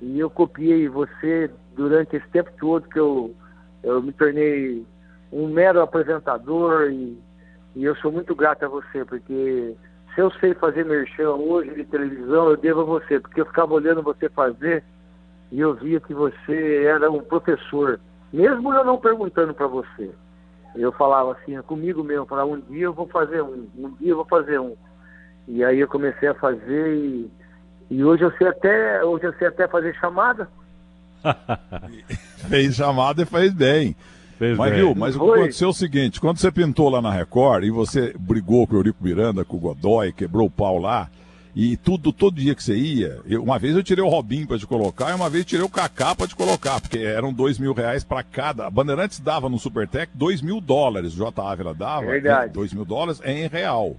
E 0.00 0.18
eu 0.18 0.28
copiei 0.28 0.88
você 0.88 1.50
durante 1.74 2.16
esse 2.16 2.28
tempo 2.28 2.50
todo 2.58 2.88
que 2.88 2.98
eu, 2.98 3.34
eu 3.82 4.02
me 4.02 4.12
tornei 4.12 4.84
um 5.32 5.48
mero 5.48 5.80
apresentador 5.80 6.90
e, 6.90 7.18
e 7.74 7.84
eu 7.84 7.96
sou 7.96 8.12
muito 8.12 8.34
grato 8.34 8.64
a 8.64 8.68
você, 8.68 9.04
porque 9.04 9.74
se 10.14 10.20
eu 10.20 10.30
sei 10.32 10.54
fazer 10.54 10.84
merchan 10.84 11.30
hoje 11.30 11.74
de 11.74 11.84
televisão, 11.84 12.50
eu 12.50 12.56
devo 12.56 12.82
a 12.82 12.84
você, 12.84 13.18
porque 13.18 13.40
eu 13.40 13.46
ficava 13.46 13.74
olhando 13.74 14.02
você 14.02 14.28
fazer 14.28 14.84
e 15.50 15.60
eu 15.60 15.74
via 15.74 16.00
que 16.00 16.14
você 16.14 16.84
era 16.84 17.10
um 17.10 17.20
professor, 17.20 17.98
mesmo 18.32 18.72
eu 18.72 18.84
não 18.84 18.98
perguntando 18.98 19.52
para 19.54 19.66
você. 19.66 20.10
Eu 20.76 20.92
falava 20.92 21.32
assim, 21.32 21.60
comigo 21.62 22.02
mesmo, 22.02 22.26
falava, 22.26 22.50
um 22.50 22.60
dia 22.60 22.84
eu 22.84 22.92
vou 22.92 23.06
fazer 23.06 23.42
um, 23.42 23.68
um 23.76 23.90
dia 23.94 24.10
eu 24.10 24.16
vou 24.16 24.24
fazer 24.24 24.58
um. 24.58 24.76
E 25.46 25.62
aí 25.62 25.80
eu 25.80 25.88
comecei 25.88 26.28
a 26.28 26.34
fazer 26.34 26.94
e, 26.94 27.30
e 27.90 28.04
hoje 28.04 28.22
eu 28.22 28.32
sei 28.32 28.48
até, 28.48 29.04
hoje 29.04 29.24
eu 29.26 29.32
sei 29.34 29.48
até 29.48 29.68
fazer 29.68 29.94
chamada. 29.96 30.48
fez 32.48 32.74
chamada 32.74 33.22
e 33.22 33.26
fez 33.26 33.52
bem. 33.52 33.96
Fez 34.38 34.58
mas 34.58 34.70
bem. 34.70 34.80
viu, 34.80 34.94
mas 34.94 35.16
o 35.16 35.20
que 35.20 35.30
aconteceu 35.30 35.68
é 35.68 35.70
o 35.70 35.74
seguinte, 35.74 36.20
quando 36.20 36.38
você 36.38 36.50
pintou 36.50 36.88
lá 36.88 37.00
na 37.00 37.10
Record 37.10 37.64
e 37.64 37.70
você 37.70 38.14
brigou 38.18 38.66
com 38.66 38.74
o 38.74 38.78
Eurico 38.78 39.02
Miranda, 39.02 39.44
com 39.44 39.56
o 39.56 39.60
Godoy, 39.60 40.12
quebrou 40.12 40.46
o 40.46 40.50
pau 40.50 40.78
lá, 40.78 41.08
e 41.54 41.76
tudo, 41.76 42.12
todo 42.12 42.34
dia 42.34 42.54
que 42.54 42.62
você 42.62 42.74
ia, 42.74 43.20
eu, 43.26 43.42
uma 43.42 43.60
vez 43.60 43.76
eu 43.76 43.82
tirei 43.82 44.02
o 44.02 44.08
Robinho 44.08 44.46
para 44.46 44.58
te 44.58 44.66
colocar 44.66 45.10
e 45.10 45.14
uma 45.14 45.30
vez 45.30 45.44
eu 45.44 45.48
tirei 45.48 45.64
o 45.64 45.68
Kaká 45.68 46.12
para 46.12 46.26
te 46.26 46.34
colocar, 46.34 46.80
porque 46.80 46.98
eram 46.98 47.32
dois 47.32 47.60
mil 47.60 47.72
reais 47.72 48.02
para 48.02 48.24
cada. 48.24 48.66
A 48.66 48.70
Bandeirantes 48.70 49.20
dava 49.20 49.48
no 49.48 49.56
Supertec 49.56 50.10
dois 50.14 50.42
mil 50.42 50.60
dólares, 50.60 51.14
o 51.14 51.16
J. 51.16 51.40
Ávila 51.40 51.72
dava, 51.72 52.06
Verdade. 52.06 52.52
dois 52.52 52.72
mil 52.72 52.84
dólares 52.84 53.20
em 53.24 53.46
real. 53.46 53.96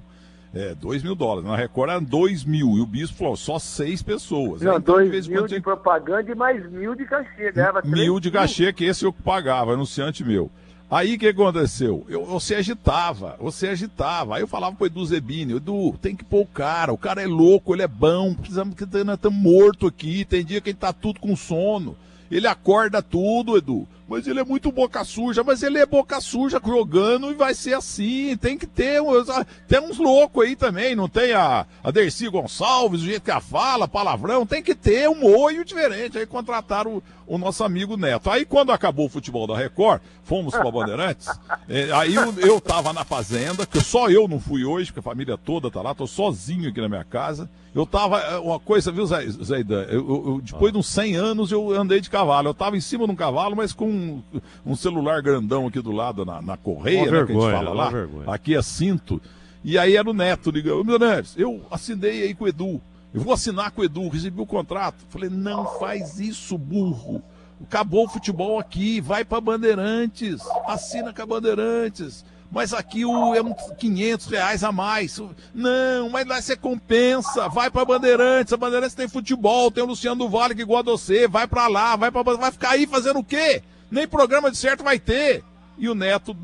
É, 0.56 0.74
2 0.74 1.04
mil 1.04 1.16
dólares. 1.16 1.50
Na 1.50 1.56
Record 1.58 1.90
era 1.90 2.00
2 2.00 2.46
mil. 2.46 2.78
E 2.78 2.82
o 2.82 2.86
bispo 2.86 3.18
falou, 3.18 3.36
só 3.36 3.60
seis 3.60 4.02
pessoas. 4.02 4.62
Não, 4.62 4.80
2 4.80 5.28
então, 5.28 5.42
mil 5.42 5.48
de 5.48 5.60
propaganda 5.60 6.32
e 6.32 6.36
mais 6.36 6.66
mil 6.72 6.96
de 6.96 7.04
cachê. 7.04 7.52
Ganhava 7.52 7.82
mil 7.84 8.22
de 8.22 8.32
cachê, 8.32 8.72
que 8.72 8.86
esse 8.86 9.04
eu 9.04 9.12
pagava, 9.12 9.74
anunciante 9.74 10.24
meu. 10.24 10.50
Aí 10.90 11.16
o 11.16 11.20
que 11.20 11.28
aconteceu? 11.28 12.06
Eu, 12.08 12.24
você 12.24 12.56
agitava, 12.56 13.36
você 13.38 13.68
agitava. 13.68 14.36
Aí 14.36 14.42
eu 14.42 14.48
falava 14.48 14.76
pro 14.76 14.86
Edu 14.86 15.06
Zebini, 15.06 15.56
Edu, 15.58 15.98
tem 16.02 16.16
que 16.16 16.24
pôr 16.24 16.44
o 16.44 16.48
cara, 16.48 16.94
o 16.94 16.98
cara 16.98 17.22
é 17.22 17.28
louco, 17.28 17.76
ele 17.76 17.82
é 17.82 17.88
bom, 17.88 18.34
precisamos 18.34 18.76
que 18.76 18.86
nós 19.04 19.16
estamos 19.16 19.38
morto 19.38 19.88
aqui, 19.88 20.24
tem 20.24 20.46
dia 20.46 20.62
que 20.62 20.70
ele 20.70 20.78
tá 20.78 20.94
tudo 20.94 21.20
com 21.20 21.36
sono. 21.36 21.98
Ele 22.32 22.48
acorda 22.48 23.02
tudo, 23.02 23.58
Edu. 23.58 23.88
Mas 24.08 24.28
ele 24.28 24.40
é 24.40 24.44
muito 24.44 24.72
boca 24.72 25.04
suja, 25.04 25.44
mas 25.44 25.64
ele 25.64 25.80
é 25.80 25.86
boca 25.86 26.22
suja 26.22 26.62
jogando 26.64 27.32
e 27.32 27.34
vai 27.34 27.56
ser 27.56 27.74
assim. 27.74 28.38
Tem 28.38 28.56
que 28.56 28.68
ter 28.68 29.02
uns, 29.02 29.28
tem 29.68 29.80
uns 29.80 29.98
loucos 29.98 30.46
aí 30.46 30.56
também, 30.56 30.96
não 30.96 31.10
tem 31.10 31.34
a, 31.34 31.66
a 31.84 31.92
Dercy 31.92 32.30
Gonçalves, 32.30 33.02
o 33.02 33.06
jeito 33.06 33.24
que 33.24 33.32
ela 33.32 33.42
fala, 33.42 33.88
palavrão, 33.88 34.46
tem 34.46 34.62
que 34.62 34.76
ter 34.76 35.10
um 35.10 35.26
olho 35.26 35.66
diferente. 35.66 36.20
Aí 36.20 36.26
contrataram 36.28 36.98
o, 36.98 37.04
o 37.26 37.38
nosso 37.40 37.64
amigo 37.64 37.98
Neto. 37.98 38.30
Aí 38.30 38.46
quando 38.46 38.72
acabou 38.72 39.08
o 39.08 39.10
futebol 39.10 39.48
da 39.48 39.58
Record, 39.58 40.02
fomos 40.24 40.54
para 40.54 40.72
Bandeirantes, 40.72 41.28
é, 41.68 41.92
aí 41.92 42.14
eu, 42.14 42.32
eu 42.40 42.62
tava 42.62 42.94
na 42.94 43.04
fazenda, 43.04 43.66
que 43.66 43.82
só 43.82 44.10
eu 44.10 44.28
não 44.28 44.40
fui 44.40 44.64
hoje, 44.64 44.92
porque 44.92 45.00
a 45.08 45.12
família 45.12 45.36
toda 45.36 45.72
tá 45.72 45.82
lá, 45.82 45.96
tô 45.96 46.06
sozinho 46.06 46.70
aqui 46.70 46.80
na 46.80 46.90
minha 46.90 47.04
casa. 47.04 47.50
Eu 47.76 47.86
tava, 47.86 48.20
é, 48.20 48.38
uma 48.38 48.58
coisa, 48.58 48.90
viu, 48.90 49.06
Zaidan? 49.06 49.84
Eu, 49.90 50.08
eu, 50.08 50.42
depois 50.42 50.72
de 50.72 50.80
uns 50.80 50.88
100 50.88 51.16
anos 51.18 51.52
eu 51.52 51.72
andei 51.72 52.00
de 52.00 52.10
cavalo. 52.10 52.48
Eu 52.48 52.54
tava 52.54 52.78
em 52.78 52.82
cima 52.82 53.06
de 53.06 53.12
um 53.12 53.16
cavalo, 53.18 53.54
mas 53.54 53.74
com 53.74 53.95
um, 53.96 54.24
um 54.66 54.76
celular 54.76 55.22
grandão 55.22 55.68
aqui 55.68 55.82
do 55.82 55.92
lado 55.92 56.26
na, 56.26 56.42
na 56.42 56.58
correia, 56.58 57.06
né, 57.06 57.12
vergonha, 57.12 57.26
que 57.26 57.32
a 57.32 57.50
gente 57.50 57.66
fala 57.66 57.74
lá. 57.74 57.90
Vergonha. 57.90 58.34
Aqui 58.34 58.56
é 58.56 58.62
cinto. 58.62 59.22
E 59.64 59.78
aí 59.78 59.96
era 59.96 60.10
o 60.10 60.14
Neto 60.14 60.52
ligando, 60.52 60.86
meu 60.86 61.00
Neves, 61.00 61.34
eu 61.38 61.66
assinei 61.72 62.24
aí 62.24 62.36
com 62.36 62.44
o 62.44 62.48
Edu. 62.48 62.80
Eu 63.14 63.22
vou 63.22 63.34
assinar 63.34 63.72
com 63.72 63.82
o 63.82 63.86
Edu, 63.86 64.08
recebi 64.10 64.40
o 64.42 64.46
contrato. 64.46 64.98
Falei, 65.10 65.30
não 65.30 65.66
faz 65.80 66.20
isso, 66.20 66.58
burro. 66.58 67.24
Acabou 67.64 68.06
o 68.06 68.10
futebol 68.10 68.60
aqui, 68.60 69.00
vai 69.00 69.24
para 69.24 69.40
Bandeirantes, 69.40 70.42
assina 70.68 71.14
com 71.14 71.22
a 71.22 71.26
Bandeirantes. 71.26 72.26
mas 72.52 72.74
aqui 72.74 73.06
o, 73.06 73.34
é 73.34 73.42
uns 73.42 73.56
500 73.78 74.28
reais 74.28 74.64
a 74.64 74.72
mais. 74.72 75.20
Não, 75.54 76.10
mas 76.10 76.28
lá 76.28 76.42
você 76.42 76.56
compensa, 76.56 77.50
vai 77.50 77.72
pra 77.72 77.86
Bandeirantes, 77.86 78.54
a 78.54 78.58
Bandeirantes 78.58 78.96
tem 78.96 79.08
futebol, 79.08 79.72
tem 79.72 79.84
o 79.84 79.88
Luciano 79.88 80.24
do 80.24 80.30
Vale 80.30 80.54
que 80.54 80.64
gosta 80.66 80.84
de 80.84 80.92
você, 80.92 81.28
vai 81.28 81.48
pra 81.48 81.68
lá, 81.68 81.96
vai, 81.96 82.12
pra, 82.12 82.22
vai 82.22 82.52
ficar 82.52 82.72
aí 82.72 82.86
fazendo 82.86 83.20
o 83.20 83.24
quê? 83.24 83.64
Nem 83.90 84.08
programa 84.08 84.52
de 84.52 84.58
certo 84.58 84.84
vai 84.84 85.00
ter. 85.00 85.44
E 85.78 85.90
o 85.90 85.96
Neto, 85.96 86.36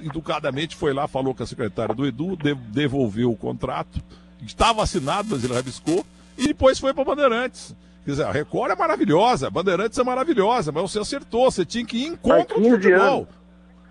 educadamente, 0.00 0.76
foi 0.76 0.92
lá, 0.92 1.08
falou 1.08 1.34
com 1.34 1.42
a 1.42 1.46
secretária 1.46 1.94
do 1.94 2.06
Edu, 2.06 2.38
devolveu 2.68 3.32
o 3.32 3.36
contrato, 3.36 4.00
estava 4.40 4.84
assinado, 4.84 5.30
mas 5.32 5.42
ele 5.42 5.52
rabiscou, 5.52 6.06
e 6.38 6.46
depois 6.46 6.78
foi 6.78 6.94
para 6.94 7.04
Bandeirantes. 7.04 7.74
Quer 8.04 8.10
dizer, 8.12 8.24
a 8.24 8.30
Record 8.30 8.70
é 8.70 8.76
maravilhosa, 8.76 9.48
a 9.48 9.50
Bandeirantes 9.50 9.98
é 9.98 10.04
maravilhosa, 10.04 10.70
mas 10.70 10.92
você 10.92 11.00
acertou, 11.00 11.50
você 11.50 11.64
tinha 11.64 11.84
que 11.84 11.98
ir 11.98 12.06
em 12.06 12.16
contra 12.16 12.56
do 12.56 12.70
futebol. 12.70 13.16
Anos. 13.16 13.28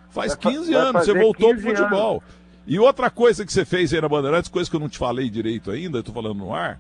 Faz 0.10 0.36
15 0.36 0.72
vai, 0.72 0.82
anos, 0.82 1.06
você 1.06 1.14
voltou 1.14 1.50
pro 1.54 1.62
futebol. 1.62 2.12
Anos. 2.12 2.24
E 2.66 2.80
outra 2.80 3.10
coisa 3.10 3.46
que 3.46 3.52
você 3.52 3.66
fez 3.66 3.94
aí 3.94 4.00
na 4.00 4.08
Bandeirantes, 4.08 4.50
coisa 4.50 4.70
que 4.70 4.76
eu 4.76 4.80
não 4.80 4.88
te 4.88 4.98
falei 4.98 5.30
direito 5.30 5.70
ainda, 5.70 5.98
eu 5.98 6.04
tô 6.04 6.14
falando 6.14 6.38
no 6.38 6.54
ar, 6.54 6.80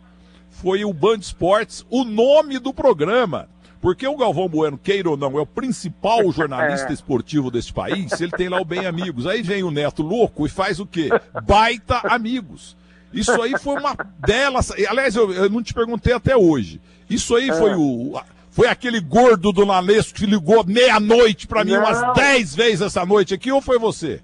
foi 0.49 0.85
o 0.85 0.93
Band 0.93 1.17
Esportes, 1.17 1.85
o 1.89 2.05
nome 2.05 2.57
do 2.57 2.73
programa. 2.73 3.49
Porque 3.81 4.07
o 4.07 4.17
Galvão 4.17 4.47
Bueno, 4.47 4.77
queira 4.77 5.09
ou 5.09 5.17
não, 5.17 5.37
é 5.37 5.41
o 5.41 5.45
principal 5.45 6.29
jornalista 6.33 6.89
é. 6.89 6.93
esportivo 6.93 7.51
deste 7.51 7.73
país, 7.73 8.19
ele 8.19 8.31
tem 8.31 8.49
lá 8.49 8.59
o 8.59 8.65
Bem 8.65 8.85
Amigos. 8.85 9.27
Aí 9.27 9.41
vem 9.41 9.63
o 9.63 9.71
Neto 9.71 10.01
louco 10.01 10.45
e 10.45 10.49
faz 10.49 10.79
o 10.79 10.85
quê? 10.85 11.09
Baita 11.43 11.99
Amigos. 12.03 12.75
Isso 13.13 13.41
aí 13.41 13.57
foi 13.57 13.79
uma 13.79 13.95
delas. 14.19 14.71
Aliás, 14.71 15.15
eu, 15.15 15.31
eu 15.31 15.49
não 15.49 15.63
te 15.63 15.73
perguntei 15.73 16.13
até 16.13 16.35
hoje. 16.35 16.81
Isso 17.09 17.35
aí 17.35 17.49
é. 17.49 17.53
foi 17.53 17.73
o. 17.75 18.19
Foi 18.49 18.67
aquele 18.67 19.01
gordo 19.01 19.51
do 19.51 19.65
Lalesco 19.65 20.17
que 20.17 20.25
ligou 20.25 20.65
meia-noite 20.65 21.45
para 21.45 21.65
mim 21.65 21.73
não. 21.73 21.81
umas 21.81 22.13
dez 22.13 22.55
vezes 22.55 22.81
essa 22.81 23.05
noite 23.05 23.33
aqui, 23.33 23.51
ou 23.51 23.61
foi 23.61 23.77
você? 23.77 24.21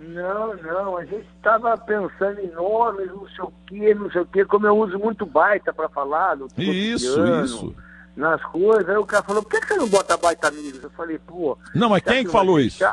Não, 0.00 0.56
não, 0.56 0.96
a 0.96 1.04
gente 1.04 1.26
estava 1.36 1.78
pensando 1.78 2.40
em 2.40 2.50
nomes, 2.50 3.06
não 3.06 3.28
sei 3.28 3.44
o 3.44 3.52
que, 3.68 3.94
não 3.94 4.10
sei 4.10 4.20
o 4.22 4.26
que, 4.26 4.44
como 4.44 4.66
eu 4.66 4.76
uso 4.76 4.98
muito 4.98 5.24
baita 5.24 5.72
para 5.72 5.88
falar. 5.88 6.36
No 6.36 6.48
isso, 6.58 7.24
isso. 7.44 7.76
Nas 8.14 8.42
coisas, 8.42 8.88
aí 8.88 8.96
o 8.96 9.06
cara 9.06 9.22
falou, 9.22 9.42
por 9.42 9.50
que 9.50 9.66
você 9.66 9.76
não 9.76 9.88
bota 9.88 10.16
baita 10.16 10.48
amigos? 10.48 10.82
Eu 10.82 10.90
falei, 10.90 11.18
pô. 11.18 11.56
Não, 11.74 11.88
mas 11.88 12.02
quem 12.02 12.24
que 12.24 12.30
falou 12.30 12.60
isso? 12.60 12.84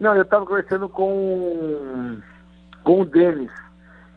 Não, 0.00 0.14
eu 0.14 0.22
estava 0.22 0.46
conversando 0.46 0.88
com, 0.88 2.18
com 2.82 3.02
o 3.02 3.04
Denis. 3.04 3.50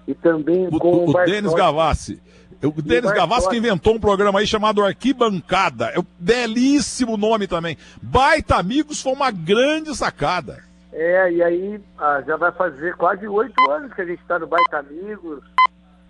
E 0.07 0.13
também 0.13 0.67
o, 0.67 0.79
com 0.79 0.93
o, 0.93 1.09
o 1.09 1.25
Denis 1.25 1.53
Gavassi. 1.53 2.21
O 2.63 2.81
Denis 2.81 3.11
Gavassi 3.11 3.49
que 3.49 3.57
inventou 3.57 3.95
um 3.95 3.99
programa 3.99 4.39
aí 4.39 4.47
chamado 4.47 4.83
Arquibancada. 4.83 5.87
É 5.87 5.99
um 5.99 6.05
belíssimo 6.17 7.17
nome 7.17 7.45
também. 7.45 7.77
Baita 8.01 8.55
Amigos 8.55 9.01
foi 9.01 9.11
uma 9.11 9.29
grande 9.29 9.95
sacada. 9.95 10.63
É, 10.91 11.31
e 11.31 11.43
aí 11.43 11.81
ah, 11.99 12.23
já 12.25 12.37
vai 12.37 12.51
fazer 12.51 12.95
quase 12.95 13.27
oito 13.27 13.69
anos 13.69 13.93
que 13.93 14.01
a 14.01 14.05
gente 14.05 14.21
está 14.21 14.39
no 14.39 14.47
Baita 14.47 14.79
Amigos, 14.79 15.43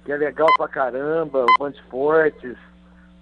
que 0.06 0.12
é 0.12 0.16
legal 0.16 0.48
pra 0.56 0.68
caramba, 0.68 1.44
o 1.44 1.60
Band 1.60 1.72
Esportes, 1.72 2.56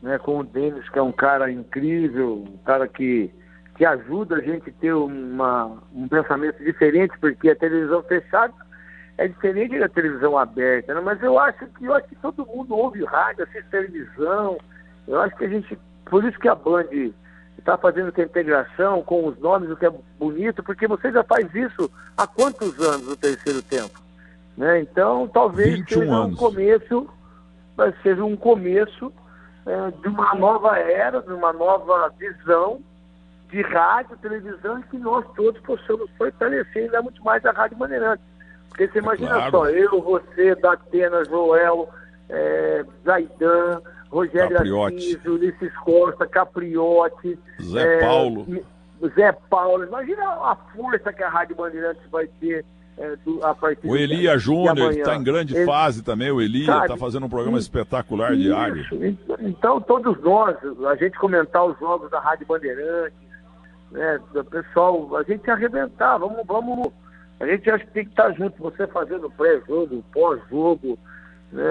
né, 0.02 0.18
com 0.18 0.40
o 0.40 0.44
Denis, 0.44 0.88
que 0.90 1.00
é 1.00 1.02
um 1.02 1.12
cara 1.12 1.52
incrível, 1.52 2.46
um 2.48 2.58
cara 2.66 2.88
que, 2.88 3.32
que 3.76 3.86
ajuda 3.86 4.36
a 4.36 4.42
gente 4.42 4.70
a 4.70 4.74
ter 4.74 4.94
uma, 4.94 5.78
um 5.94 6.08
pensamento 6.08 6.64
diferente, 6.64 7.18
porque 7.20 7.50
a 7.50 7.56
televisão 7.56 8.04
fechada 8.04 8.54
é 9.18 9.28
diferente 9.28 9.80
da 9.80 9.88
televisão 9.88 10.38
aberta, 10.38 10.94
né? 10.94 11.02
mas 11.02 11.22
eu 11.24 11.40
acho 11.40 11.66
que 11.68 11.86
eu 11.86 11.94
acho 11.94 12.08
que 12.08 12.16
todo 12.16 12.46
mundo 12.46 12.76
ouve 12.76 13.04
rádio, 13.06 13.44
assiste 13.44 13.70
televisão. 13.70 14.58
Eu 15.08 15.22
acho 15.22 15.36
que 15.38 15.46
a 15.46 15.48
gente, 15.48 15.80
por 16.06 16.24
isso 16.26 16.38
que 16.38 16.50
a 16.50 16.56
Band 16.56 16.90
está 17.58 17.78
fazendo 17.78 18.10
essa 18.10 18.22
integração 18.22 19.02
com 19.04 19.26
os 19.26 19.38
nomes, 19.40 19.70
o 19.70 19.78
que 19.78 19.86
é 19.86 19.94
bonito, 20.20 20.62
porque 20.62 20.88
você 20.88 21.12
já 21.12 21.24
faz 21.24 21.54
isso 21.56 21.90
há 22.18 22.28
quantos 22.28 22.80
anos 22.80 23.08
no 23.08 23.16
terceiro 23.16 23.62
tempo? 23.62 24.00
Né? 24.58 24.82
Então, 24.82 25.28
talvez 25.28 25.84
seja 25.88 26.04
anos. 26.04 26.34
um 26.34 26.36
começo, 26.36 27.10
seja 28.04 28.24
um 28.24 28.36
começo 28.36 29.12
é, 29.66 29.92
de 30.02 30.08
uma 30.08 30.34
nova 30.36 30.78
era, 30.78 31.22
de 31.22 31.34
uma 31.34 31.52
nova 31.52 32.10
visão 32.18 32.80
de 33.50 33.62
rádio, 33.62 34.18
televisão, 34.18 34.80
e 34.80 34.84
que 34.84 34.98
nós 34.98 35.26
todos 35.36 35.60
possamos 35.62 36.10
fortalecer 36.18 36.84
ainda 36.84 37.02
muito 37.02 37.24
mais 37.24 37.46
a 37.46 37.52
Rádio 37.52 37.78
Bandeirantes. 37.78 38.26
Porque 38.70 38.88
você 38.88 39.00
imagina 39.00 39.30
claro. 39.30 39.52
só, 39.52 39.70
eu, 39.70 40.02
você, 40.02 40.56
Datena, 40.56 41.24
Joel, 41.26 41.90
é, 42.30 42.86
Zaidan, 43.06 43.82
Rogério 44.12 44.84
Assis, 44.84 45.24
Ulisses 45.26 45.74
Costa, 45.78 46.28
Capriotti, 46.28 47.40
Zé 47.62 47.98
é, 47.98 48.00
Paulo. 48.00 48.46
Zé 49.16 49.32
Paulo. 49.50 49.84
Imagina 49.86 50.24
a 50.24 50.56
força 50.76 51.14
que 51.14 51.24
a 51.24 51.30
Rádio 51.30 51.56
Bandeirantes 51.56 52.04
vai 52.10 52.28
ter 52.40 52.66
é, 52.98 53.16
do, 53.18 53.44
a 53.44 53.54
partir 53.54 53.88
O 53.88 53.96
Elia 53.96 54.38
Júnior, 54.38 54.92
está 54.94 55.16
em 55.16 55.24
grande 55.24 55.56
Ele, 55.56 55.66
fase 55.66 56.04
também, 56.04 56.32
o 56.32 56.42
Elia 56.42 56.82
está 56.82 56.98
fazendo 56.98 57.26
um 57.26 57.30
programa 57.30 57.58
isso, 57.58 57.68
espetacular 57.68 58.34
isso, 58.34 58.42
diário. 58.42 58.86
Então, 59.42 59.82
todos 59.82 60.20
nós, 60.22 60.56
a 60.88 60.96
gente 60.96 61.18
comentar 61.18 61.66
os 61.66 61.78
jogos 61.80 62.10
da 62.10 62.20
Rádio 62.20 62.46
Bandeirantes, 62.48 63.18
né, 63.92 64.20
o 64.34 64.44
pessoal, 64.44 65.16
a 65.16 65.24
gente 65.24 65.50
arrebentar, 65.50 66.18
vamos, 66.18 66.46
vamos 66.46 66.92
a 67.40 67.46
gente 67.46 67.70
acha 67.70 67.86
que 67.86 67.92
tem 67.92 68.06
que 68.06 68.12
estar 68.12 68.32
junto, 68.34 68.62
você 68.62 68.88
fazendo 68.88 69.30
pré-jogo, 69.30 70.04
pós-jogo. 70.14 70.98
Né? 71.56 71.64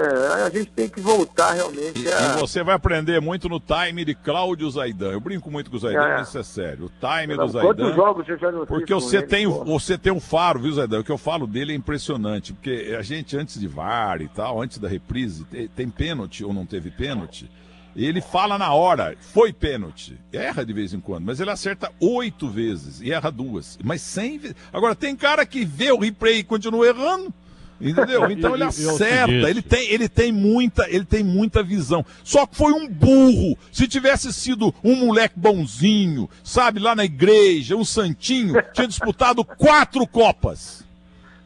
A 0.43 0.49
gente 0.49 0.71
tem 0.71 0.89
que 0.89 0.99
voltar 0.99 1.51
realmente 1.51 2.01
e, 2.01 2.11
a... 2.11 2.35
e 2.35 2.39
você 2.39 2.63
vai 2.63 2.73
aprender 2.73 3.21
muito 3.21 3.47
no 3.47 3.59
time 3.59 4.03
de 4.03 4.15
Cláudio 4.15 4.67
Zaidan. 4.67 5.11
Eu 5.11 5.19
brinco 5.19 5.51
muito 5.51 5.69
com 5.69 5.77
o 5.77 5.79
Zaidan, 5.79 6.07
é. 6.07 6.17
mas 6.17 6.29
isso 6.29 6.39
é 6.39 6.43
sério. 6.43 6.85
O 6.85 6.89
time 6.89 7.35
não, 7.35 7.45
do 7.45 7.51
Zaidan. 7.51 7.67
Quantos 7.67 7.95
jogos 7.95 8.27
eu 8.27 8.37
já 8.39 8.51
não 8.51 8.65
Porque 8.65 8.91
você 8.95 9.17
ele, 9.17 9.27
tem, 9.27 9.45
você 9.45 9.95
tem 9.95 10.11
um 10.11 10.19
faro, 10.19 10.59
viu, 10.59 10.71
Zaidan? 10.71 11.01
O 11.01 11.03
que 11.03 11.11
eu 11.11 11.19
falo 11.19 11.45
dele 11.45 11.71
é 11.71 11.75
impressionante. 11.75 12.51
Porque 12.51 12.95
a 12.97 13.03
gente, 13.03 13.37
antes 13.37 13.59
de 13.59 13.67
VAR 13.67 14.23
e 14.23 14.27
tal, 14.27 14.59
antes 14.59 14.79
da 14.79 14.87
reprise, 14.87 15.45
tem, 15.45 15.67
tem 15.67 15.87
pênalti 15.87 16.43
ou 16.43 16.51
não 16.51 16.65
teve 16.65 16.89
pênalti. 16.89 17.47
Ele 17.95 18.21
fala 18.21 18.57
na 18.57 18.73
hora, 18.73 19.15
foi 19.19 19.53
pênalti. 19.53 20.19
Erra 20.33 20.65
de 20.65 20.73
vez 20.73 20.95
em 20.95 20.99
quando, 20.99 21.25
mas 21.25 21.39
ele 21.39 21.51
acerta 21.51 21.91
oito 21.99 22.49
vezes 22.49 23.01
e 23.01 23.11
erra 23.11 23.31
duas. 23.31 23.77
Mas 23.83 24.01
cem 24.01 24.39
vezes. 24.39 24.57
Agora, 24.73 24.95
tem 24.95 25.15
cara 25.15 25.45
que 25.45 25.63
vê 25.63 25.91
o 25.91 25.99
replay 25.99 26.39
e 26.39 26.43
continua 26.43 26.87
errando. 26.87 27.31
Entendeu? 27.79 28.31
Então 28.31 28.55
ele 28.55 28.63
acerta, 28.63 29.49
ele 29.49 29.61
tem, 29.61 29.89
ele 29.89 30.07
tem 30.07 30.31
muita, 30.31 30.89
ele 30.89 31.03
tem 31.03 31.23
muita 31.23 31.61
visão. 31.61 32.05
Só 32.23 32.45
que 32.45 32.55
foi 32.55 32.71
um 32.71 32.87
burro. 32.87 33.57
Se 33.71 33.87
tivesse 33.87 34.31
sido 34.31 34.73
um 34.83 34.95
moleque 34.95 35.37
bonzinho, 35.37 36.29
sabe, 36.43 36.79
lá 36.79 36.95
na 36.95 37.03
igreja, 37.03 37.75
um 37.75 37.83
santinho, 37.83 38.55
tinha 38.73 38.87
disputado 38.87 39.43
quatro 39.43 40.07
copas. 40.07 40.85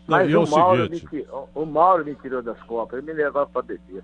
Mas 0.08 0.34
o, 0.34 0.46
Mauro 0.46 0.90
me, 0.90 1.26
o 1.54 1.66
Mauro 1.66 2.06
me 2.06 2.16
tirou 2.16 2.42
das 2.42 2.60
copas, 2.62 2.98
ele 2.98 3.08
me 3.08 3.14
levava 3.14 3.48
para 3.48 3.62
beber. 3.62 4.04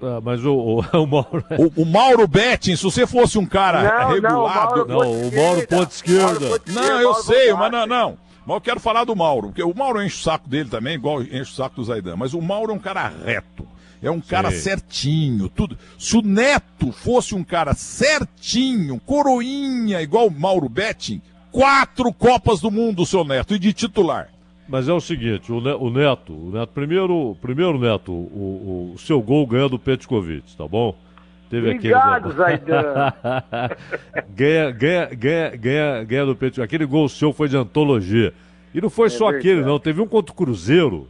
Ah, 0.00 0.20
mas 0.22 0.44
o, 0.44 0.54
o, 0.54 0.80
o 1.02 1.06
Mauro. 1.06 1.44
O, 1.58 1.82
o, 1.82 1.86
Mauro 1.86 2.28
Betting, 2.28 2.76
se 2.76 2.82
você 2.82 3.06
fosse 3.06 3.38
um 3.38 3.46
cara 3.46 3.82
não, 3.82 4.08
regulado. 4.12 4.86
Não, 4.86 4.98
o 4.98 5.34
Mauro 5.34 5.66
ponto 5.66 5.90
esquerda. 5.90 6.60
Não, 6.66 7.00
eu 7.00 7.14
sei, 7.14 7.52
mas 7.52 7.72
não, 7.72 7.86
não. 7.86 8.27
Mas 8.48 8.54
eu 8.54 8.60
quero 8.62 8.80
falar 8.80 9.04
do 9.04 9.14
Mauro, 9.14 9.48
porque 9.48 9.62
o 9.62 9.74
Mauro 9.74 10.02
enche 10.02 10.16
o 10.16 10.22
saco 10.22 10.48
dele 10.48 10.70
também, 10.70 10.94
igual 10.94 11.20
enche 11.20 11.42
o 11.42 11.54
saco 11.54 11.76
do 11.76 11.84
Zaidan. 11.84 12.16
Mas 12.16 12.32
o 12.32 12.40
Mauro 12.40 12.72
é 12.72 12.74
um 12.74 12.78
cara 12.78 13.06
reto. 13.06 13.68
É 14.00 14.10
um 14.10 14.22
cara 14.22 14.50
Sim. 14.50 14.56
certinho, 14.56 15.50
tudo. 15.50 15.76
Se 15.98 16.16
o 16.16 16.22
Neto 16.22 16.90
fosse 16.90 17.34
um 17.34 17.44
cara 17.44 17.74
certinho, 17.74 18.98
coroinha, 19.00 20.00
igual 20.00 20.28
o 20.28 20.30
Mauro 20.30 20.66
Betting, 20.66 21.20
quatro 21.52 22.10
Copas 22.10 22.58
do 22.62 22.70
Mundo, 22.70 23.04
seu 23.04 23.22
Neto, 23.22 23.54
e 23.54 23.58
de 23.58 23.74
titular. 23.74 24.30
Mas 24.66 24.88
é 24.88 24.94
o 24.94 25.00
seguinte, 25.00 25.52
o, 25.52 25.60
Neto, 25.60 26.32
o 26.32 26.50
Neto, 26.50 26.72
primeiro, 26.72 27.36
primeiro 27.42 27.78
Neto, 27.78 28.12
o, 28.12 28.94
o 28.94 28.98
seu 28.98 29.20
gol 29.20 29.46
ganha 29.46 29.68
do 29.68 29.78
Petkovic, 29.78 30.56
tá 30.56 30.66
bom? 30.66 30.96
Teve 31.50 31.70
Obrigado, 31.70 32.42
aquele... 32.42 32.72
ganha, 34.34 34.70
ganha, 34.70 35.06
ganha, 35.06 35.56
ganha, 35.56 36.04
ganha 36.04 36.26
do 36.26 36.36
Petkovic. 36.36 36.62
Aquele 36.62 36.84
gol 36.84 37.08
seu 37.08 37.32
foi 37.32 37.48
de 37.48 37.56
antologia. 37.56 38.34
E 38.74 38.80
não 38.80 38.90
foi 38.90 39.06
é 39.06 39.10
só 39.10 39.30
verdade. 39.30 39.48
aquele, 39.48 39.64
não. 39.64 39.78
Teve 39.78 40.02
um 40.02 40.06
contra 40.06 40.32
o 40.32 40.36
Cruzeiro. 40.36 41.08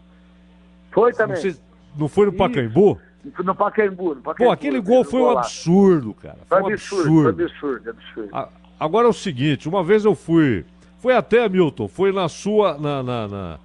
Foi 0.92 1.12
também. 1.12 1.34
Não, 1.34 1.42
sei, 1.42 1.56
não 1.96 2.08
foi 2.08 2.26
no 2.26 2.32
Pacaembu? 2.32 3.00
No 3.44 3.54
Pacaembu, 3.54 4.14
no 4.14 4.22
Pacaembu. 4.22 4.50
Pô, 4.50 4.50
aquele 4.52 4.80
gol 4.80 5.04
foi 5.04 5.20
um 5.20 5.30
absurdo, 5.30 6.14
cara. 6.14 6.38
Foi, 6.48 6.62
um 6.62 6.66
absurdo. 6.68 7.22
Foi 7.22 7.44
absurdo, 7.44 7.90
absurdo. 7.90 8.48
Agora 8.78 9.06
é 9.06 9.10
o 9.10 9.12
seguinte, 9.12 9.68
uma 9.68 9.82
vez 9.82 10.04
eu 10.04 10.14
fui 10.14 10.64
foi 10.98 11.14
até, 11.14 11.48
Milton, 11.48 11.86
foi 11.88 12.12
na 12.12 12.28
sua. 12.28 12.76
Na, 12.76 13.02
na, 13.02 13.28
na 13.28 13.58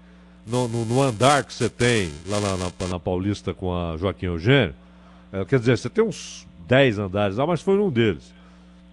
no, 0.46 0.68
no, 0.68 0.86
no, 0.86 1.02
andar 1.02 1.44
que 1.44 1.54
você 1.54 1.70
tem 1.70 2.12
lá 2.28 2.40
na, 2.40 2.58
na, 2.58 2.88
na, 2.90 3.00
Paulista 3.00 3.54
com 3.54 3.74
a 3.74 3.98
Joaquim 3.98 4.28
Eugênio. 4.28 4.76
É, 5.32 5.44
quer 5.46 5.58
dizer, 5.58 5.78
você 5.78 5.90
tem 5.90 6.04
uns 6.04 6.46
10 6.68 7.00
andares 7.00 7.38
lá, 7.38 7.46
mas 7.46 7.62
foi 7.62 7.76
num 7.76 7.90
deles. 7.90 8.34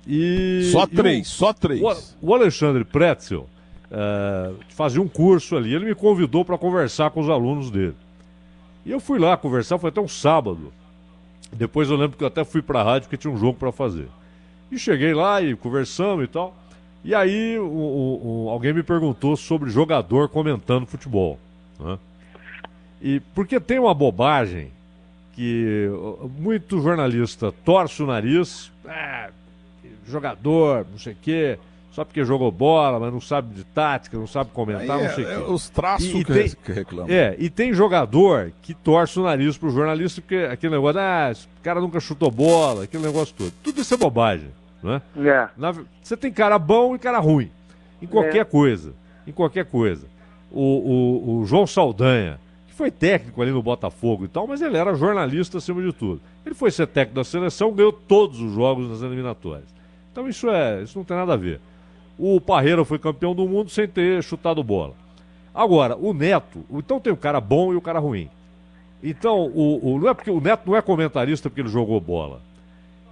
E, 0.06 0.70
só 0.72 0.86
três, 0.86 1.28
o, 1.28 1.30
só 1.30 1.52
três. 1.52 1.80
O, 2.20 2.34
Alexandre 2.34 2.84
Pretzel 2.84 3.46
é, 3.90 4.52
fazia 4.70 5.00
um 5.00 5.08
curso 5.08 5.56
ali. 5.56 5.74
Ele 5.74 5.86
me 5.86 5.94
convidou 5.94 6.44
para 6.44 6.56
conversar 6.56 7.10
com 7.10 7.20
os 7.20 7.28
alunos 7.28 7.70
dele. 7.70 7.96
E 8.84 8.90
eu 8.90 9.00
fui 9.00 9.18
lá 9.18 9.36
conversar, 9.36 9.78
foi 9.78 9.90
até 9.90 10.00
um 10.00 10.08
sábado. 10.08 10.72
Depois 11.52 11.90
eu 11.90 11.96
lembro 11.96 12.16
que 12.16 12.24
eu 12.24 12.28
até 12.28 12.44
fui 12.44 12.62
para 12.62 12.80
a 12.80 12.84
rádio 12.84 13.02
porque 13.08 13.16
tinha 13.16 13.32
um 13.32 13.36
jogo 13.36 13.58
para 13.58 13.72
fazer. 13.72 14.08
E 14.70 14.78
cheguei 14.78 15.12
lá 15.12 15.42
e 15.42 15.54
conversamos 15.54 16.24
e 16.24 16.28
tal. 16.28 16.56
E 17.04 17.14
aí 17.14 17.58
o, 17.58 17.64
o, 17.64 18.46
o, 18.46 18.50
alguém 18.50 18.72
me 18.72 18.82
perguntou 18.82 19.36
sobre 19.36 19.70
jogador 19.70 20.28
comentando 20.28 20.86
futebol. 20.86 21.38
Né? 21.78 21.98
E 23.02 23.20
porque 23.34 23.58
tem 23.58 23.78
uma 23.78 23.94
bobagem 23.94 24.70
que 25.40 25.88
muito 26.38 26.82
jornalista 26.82 27.50
torce 27.64 28.02
o 28.02 28.06
nariz, 28.06 28.70
é, 28.86 29.30
jogador, 30.06 30.86
não 30.90 30.98
sei 30.98 31.14
o 31.14 31.16
quê, 31.20 31.58
só 31.92 32.04
porque 32.04 32.22
jogou 32.24 32.50
bola, 32.52 33.00
mas 33.00 33.10
não 33.12 33.20
sabe 33.22 33.54
de 33.54 33.64
tática, 33.64 34.18
não 34.18 34.26
sabe 34.26 34.50
comentar, 34.52 34.98
Aí 34.98 35.04
não 35.08 35.14
sei 35.14 35.24
o 35.24 35.30
é, 35.30 35.34
quê. 35.36 35.40
é 35.40 35.44
os 35.50 35.70
traços 35.70 36.06
E- 36.08 36.18
e 36.18 36.24
que, 36.24 36.32
tem- 36.32 36.48
que 36.50 36.72
reclamam. 36.72 37.10
É, 37.10 37.34
e 37.38 37.48
tem 37.48 37.72
jogador 37.72 38.52
que 38.60 38.74
torce 38.74 39.18
o 39.18 39.22
nariz 39.22 39.56
pro 39.56 39.70
jornalista, 39.70 40.20
porque 40.20 40.36
aquele 40.50 40.74
negócio, 40.74 41.00
ah, 41.00 41.30
esse 41.30 41.48
cara 41.62 41.80
nunca 41.80 41.98
chutou 42.00 42.30
bola, 42.30 42.84
aquele 42.84 43.02
negócio 43.04 43.34
todo. 43.36 43.52
Tudo 43.62 43.80
isso 43.80 43.94
é 43.94 43.96
bobagem, 43.96 44.48
né? 44.82 45.00
É. 45.16 45.48
Na- 45.56 45.74
você 46.02 46.16
tem 46.18 46.30
cara 46.30 46.58
bom 46.58 46.94
e 46.94 46.98
cara 46.98 47.18
ruim. 47.18 47.50
Em 48.02 48.06
qualquer 48.06 48.40
É. 48.40 48.44
coisa. 48.44 48.92
Em 49.26 49.32
qualquer 49.32 49.64
coisa. 49.64 50.06
O, 50.50 50.60
o, 50.62 51.38
o 51.40 51.46
João 51.46 51.66
Saldanha, 51.66 52.38
foi 52.80 52.90
técnico 52.90 53.42
ali 53.42 53.50
no 53.50 53.62
Botafogo 53.62 54.24
e 54.24 54.28
tal, 54.28 54.46
mas 54.46 54.62
ele 54.62 54.74
era 54.78 54.94
jornalista 54.94 55.58
acima 55.58 55.82
de 55.82 55.92
tudo. 55.92 56.18
Ele 56.46 56.54
foi 56.54 56.70
ser 56.70 56.86
técnico 56.86 57.16
da 57.16 57.24
seleção, 57.24 57.72
ganhou 57.74 57.92
todos 57.92 58.40
os 58.40 58.54
jogos 58.54 58.88
nas 58.88 59.02
eliminatórias. 59.02 59.68
Então 60.10 60.26
isso 60.26 60.48
é. 60.48 60.82
Isso 60.82 60.96
não 60.96 61.04
tem 61.04 61.14
nada 61.14 61.34
a 61.34 61.36
ver. 61.36 61.60
O 62.18 62.40
Parreira 62.40 62.82
foi 62.82 62.98
campeão 62.98 63.34
do 63.34 63.46
mundo 63.46 63.68
sem 63.68 63.86
ter 63.86 64.22
chutado 64.22 64.64
bola. 64.64 64.94
Agora, 65.54 65.94
o 65.94 66.14
Neto, 66.14 66.64
então 66.70 66.98
tem 66.98 67.12
o 67.12 67.16
cara 67.18 67.38
bom 67.38 67.70
e 67.72 67.76
o 67.76 67.82
cara 67.82 67.98
ruim. 67.98 68.30
Então, 69.02 69.46
o, 69.54 69.94
o- 69.94 69.98
não 69.98 70.08
é 70.08 70.14
porque 70.14 70.30
o 70.30 70.40
Neto 70.40 70.62
não 70.66 70.76
é 70.76 70.80
comentarista 70.80 71.50
porque 71.50 71.60
ele 71.60 71.68
jogou 71.68 72.00
bola. 72.00 72.40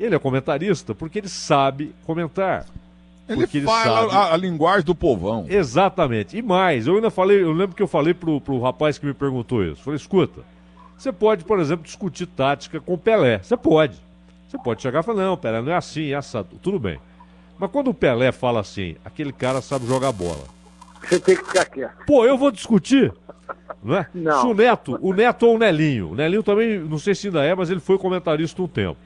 Ele 0.00 0.14
é 0.14 0.18
comentarista 0.18 0.94
porque 0.94 1.18
ele 1.18 1.28
sabe 1.28 1.94
comentar. 2.06 2.64
Ele 3.28 3.40
porque 3.40 3.60
fala 3.62 4.10
sabe- 4.10 4.14
a, 4.14 4.34
a 4.34 4.36
linguagem 4.36 4.84
do 4.84 4.94
povão. 4.94 5.44
Exatamente. 5.48 6.36
E 6.36 6.42
mais, 6.42 6.86
eu 6.86 6.94
ainda 6.96 7.10
falei, 7.10 7.42
eu 7.42 7.52
lembro 7.52 7.76
que 7.76 7.82
eu 7.82 7.88
falei 7.88 8.14
pro, 8.14 8.40
pro 8.40 8.60
rapaz 8.60 8.96
que 8.98 9.06
me 9.06 9.14
perguntou 9.14 9.62
isso. 9.64 9.82
Falei, 9.82 9.96
escuta, 9.96 10.40
você 10.96 11.12
pode, 11.12 11.44
por 11.44 11.60
exemplo, 11.60 11.84
discutir 11.84 12.26
tática 12.26 12.80
com 12.80 12.94
o 12.94 12.98
Pelé. 12.98 13.38
Você 13.42 13.56
pode. 13.56 13.96
Você 14.48 14.56
pode 14.58 14.80
chegar 14.80 15.00
e 15.00 15.02
falar, 15.02 15.24
não, 15.24 15.36
Pelé, 15.36 15.60
não 15.60 15.72
é 15.72 15.76
assim, 15.76 16.10
é 16.10 16.14
assado. 16.14 16.48
Tudo 16.62 16.78
bem. 16.78 16.98
Mas 17.58 17.70
quando 17.70 17.88
o 17.88 17.94
Pelé 17.94 18.32
fala 18.32 18.60
assim, 18.60 18.96
aquele 19.04 19.32
cara 19.32 19.60
sabe 19.60 19.86
jogar 19.86 20.10
bola. 20.12 20.44
Você 21.02 21.20
tem 21.20 21.36
que 21.36 21.44
ficar 21.44 21.64
quieto. 21.66 22.04
Pô, 22.06 22.24
eu 22.24 22.38
vou 22.38 22.50
discutir. 22.50 23.12
Não 23.82 23.96
é? 23.96 24.06
Não. 24.14 24.40
Se 24.40 24.46
o 24.46 24.54
Neto, 24.54 24.98
o 25.00 25.12
Neto 25.12 25.46
ou 25.46 25.56
o 25.56 25.58
Nelinho. 25.58 26.10
O 26.10 26.14
Nelinho 26.14 26.42
também, 26.42 26.78
não 26.78 26.98
sei 26.98 27.14
se 27.14 27.28
ainda 27.28 27.44
é, 27.44 27.54
mas 27.54 27.70
ele 27.70 27.80
foi 27.80 27.98
comentarista 27.98 28.60
um 28.62 28.66
tempo. 28.68 28.96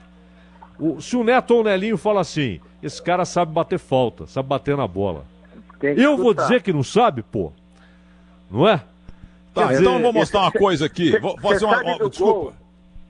O- 0.82 1.00
se 1.00 1.16
o 1.16 1.22
Neto 1.24 1.52
ou 1.54 1.60
o 1.60 1.64
Nelinho 1.64 1.96
fala 1.96 2.20
assim, 2.20 2.60
esse 2.82 3.00
cara 3.00 3.24
sabe 3.24 3.52
bater 3.52 3.78
falta, 3.78 4.26
sabe 4.26 4.48
bater 4.48 4.76
na 4.76 4.86
bola. 4.88 5.24
Eu 5.80 6.16
vou 6.16 6.32
dizer 6.34 6.62
que 6.62 6.72
não 6.72 6.82
sabe, 6.82 7.22
pô. 7.22 7.52
Não 8.50 8.68
é? 8.68 8.78
Tá, 8.78 8.84
Quer 9.54 9.62
então 9.62 9.68
dizer, 9.68 9.86
eu 9.86 10.00
vou 10.02 10.12
mostrar 10.12 10.40
uma 10.40 10.52
coisa 10.52 10.86
aqui. 10.86 11.10
cê- 11.12 11.20
Vou 11.20 11.38
fazer 11.40 11.64
uma. 11.64 11.82
desculpa. 12.08 12.18
gol? 12.18 12.52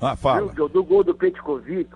Ah, 0.01 0.17
fala. 0.17 0.53
Do, 0.53 0.69
do 0.69 0.83
gol 0.85 1.05
do 1.05 1.15
Petkovic, 1.15 1.89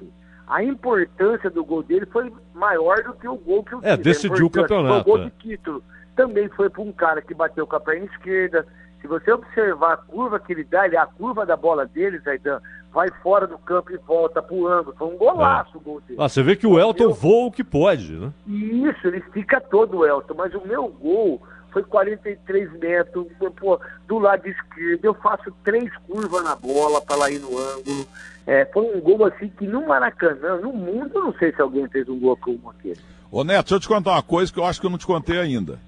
a 0.47 0.63
importância 0.63 1.51
do 1.51 1.65
gol 1.65 1.83
dele 1.83 2.07
foi 2.07 2.33
maior 2.55 3.03
do 3.03 3.13
que 3.15 3.27
o 3.27 3.37
gol 3.37 3.65
que 3.65 3.75
o 3.75 3.81
É, 3.83 3.97
decidiu 3.97 4.47
o 4.47 4.51
campeonato, 4.51 5.03
foi 5.05 5.13
O 5.15 5.17
gol 5.17 5.19
é. 5.23 5.25
de 5.25 5.31
título 5.39 5.83
também 6.15 6.49
foi 6.51 6.71
para 6.71 6.81
um 6.83 6.93
cara 6.93 7.21
que 7.21 7.35
bateu 7.35 7.67
com 7.67 7.77
a 7.77 7.81
perna 7.81 8.07
esquerda. 8.07 8.67
Se 9.03 9.07
você 9.07 9.31
observar 9.33 9.93
a 9.93 9.97
curva 9.99 10.39
que 10.41 10.53
ele 10.53 10.65
dá, 10.65 10.87
ele, 10.87 10.97
a 10.97 11.05
curva 11.07 11.45
da 11.45 11.57
bola 11.57 11.85
dele, 11.85 12.19
Zaidan, 12.21 12.61
vai 12.97 13.11
fora 13.23 13.47
do 13.47 13.59
campo 13.59 13.93
e 13.93 13.99
volta 13.99 14.41
pro 14.43 14.67
ângulo. 14.67 14.97
Foi 14.97 15.07
um 15.07 15.19
golaço 15.19 15.77
o 15.77 15.81
gol 15.81 16.01
dele. 16.01 16.19
Ah, 16.19 16.31
você 16.31 16.43
vê 16.43 16.57
que 16.57 16.67
o 16.67 16.81
Elton 16.81 17.05
Eu- 17.05 17.13
voa 17.13 17.49
o 17.49 17.53
que 17.53 17.63
pode, 17.63 18.11
né? 18.11 18.33
E 18.47 18.89
Isso, 18.89 19.07
ele 19.07 19.19
estica 19.19 19.61
todo 19.61 19.99
o 19.99 20.07
Elton, 20.07 20.33
mas 20.35 20.55
o 20.55 20.67
meu 20.67 20.89
gol 20.89 21.43
foi 21.71 21.83
43 21.83 22.73
metros, 22.79 23.27
pô, 23.61 23.79
do 24.09 24.19
lado 24.19 24.49
esquerdo, 24.49 25.05
eu 25.05 25.13
faço 25.13 25.53
três 25.63 25.95
curvas 26.09 26.43
na 26.43 26.57
bola 26.57 27.03
para 27.03 27.17
ela 27.17 27.31
ir 27.31 27.39
no 27.39 27.59
ângulo. 27.59 28.07
É, 28.47 28.65
foi 28.65 28.83
um 28.97 28.99
gol 28.99 29.27
assim 29.27 29.51
que 29.51 29.67
no 29.67 29.87
Maracanã, 29.87 30.57
no 30.63 30.73
mundo, 30.73 31.11
eu 31.17 31.25
não 31.25 31.35
sei 31.35 31.53
se 31.53 31.61
alguém 31.61 31.87
fez 31.89 32.09
um 32.09 32.19
gol 32.19 32.39
como 32.39 32.71
aquele. 32.71 32.99
Ô 33.31 33.45
Neto, 33.45 33.65
deixa 33.67 33.75
eu 33.75 33.81
te 33.81 33.89
contar 33.89 34.13
uma 34.13 34.23
coisa 34.23 34.51
que 34.51 34.59
eu 34.59 34.65
acho 34.65 34.81
que 34.81 34.87
eu 34.87 34.91
não 34.91 34.97
te 34.97 35.07
contei 35.07 35.39
ainda. 35.39 35.79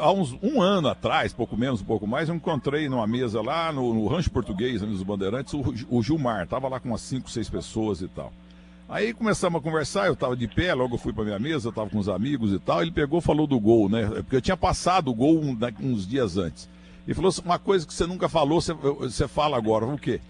Há 0.00 0.10
uns 0.10 0.34
um 0.42 0.62
ano 0.62 0.88
atrás, 0.88 1.32
pouco 1.34 1.56
menos, 1.56 1.82
um 1.82 1.84
pouco 1.84 2.06
mais, 2.06 2.28
eu 2.28 2.34
encontrei 2.34 2.88
numa 2.88 3.06
mesa 3.06 3.42
lá 3.42 3.70
no, 3.70 3.92
no 3.92 4.06
Rancho 4.06 4.30
Português, 4.30 4.80
nos 4.80 5.02
Bandeirantes, 5.02 5.52
o, 5.52 5.62
o 5.90 6.02
Gilmar. 6.02 6.46
Tava 6.46 6.68
lá 6.68 6.80
com 6.80 6.88
umas 6.88 7.02
5, 7.02 7.30
6 7.30 7.50
pessoas 7.50 8.00
e 8.00 8.08
tal. 8.08 8.32
Aí 8.88 9.12
começamos 9.12 9.60
a 9.60 9.62
conversar, 9.62 10.06
eu 10.06 10.16
tava 10.16 10.36
de 10.36 10.48
pé, 10.48 10.72
logo 10.72 10.94
eu 10.94 10.98
fui 10.98 11.12
pra 11.12 11.24
minha 11.24 11.38
mesa, 11.38 11.68
eu 11.68 11.72
tava 11.72 11.90
com 11.90 11.98
os 11.98 12.08
amigos 12.08 12.52
e 12.52 12.58
tal. 12.58 12.80
Ele 12.80 12.90
pegou 12.92 13.20
falou 13.20 13.46
do 13.46 13.60
gol, 13.60 13.88
né? 13.88 14.06
Porque 14.06 14.36
eu 14.36 14.42
tinha 14.42 14.56
passado 14.56 15.10
o 15.10 15.14
gol 15.14 15.54
da- 15.54 15.72
uns 15.80 16.06
dias 16.06 16.38
antes. 16.38 16.68
E 17.06 17.12
falou 17.12 17.28
assim, 17.28 17.42
uma 17.44 17.58
coisa 17.58 17.86
que 17.86 17.92
você 17.92 18.06
nunca 18.06 18.28
falou, 18.28 18.60
você, 18.62 18.72
você 18.72 19.28
fala 19.28 19.56
agora. 19.58 19.84
O 19.84 19.98
quê? 19.98 20.20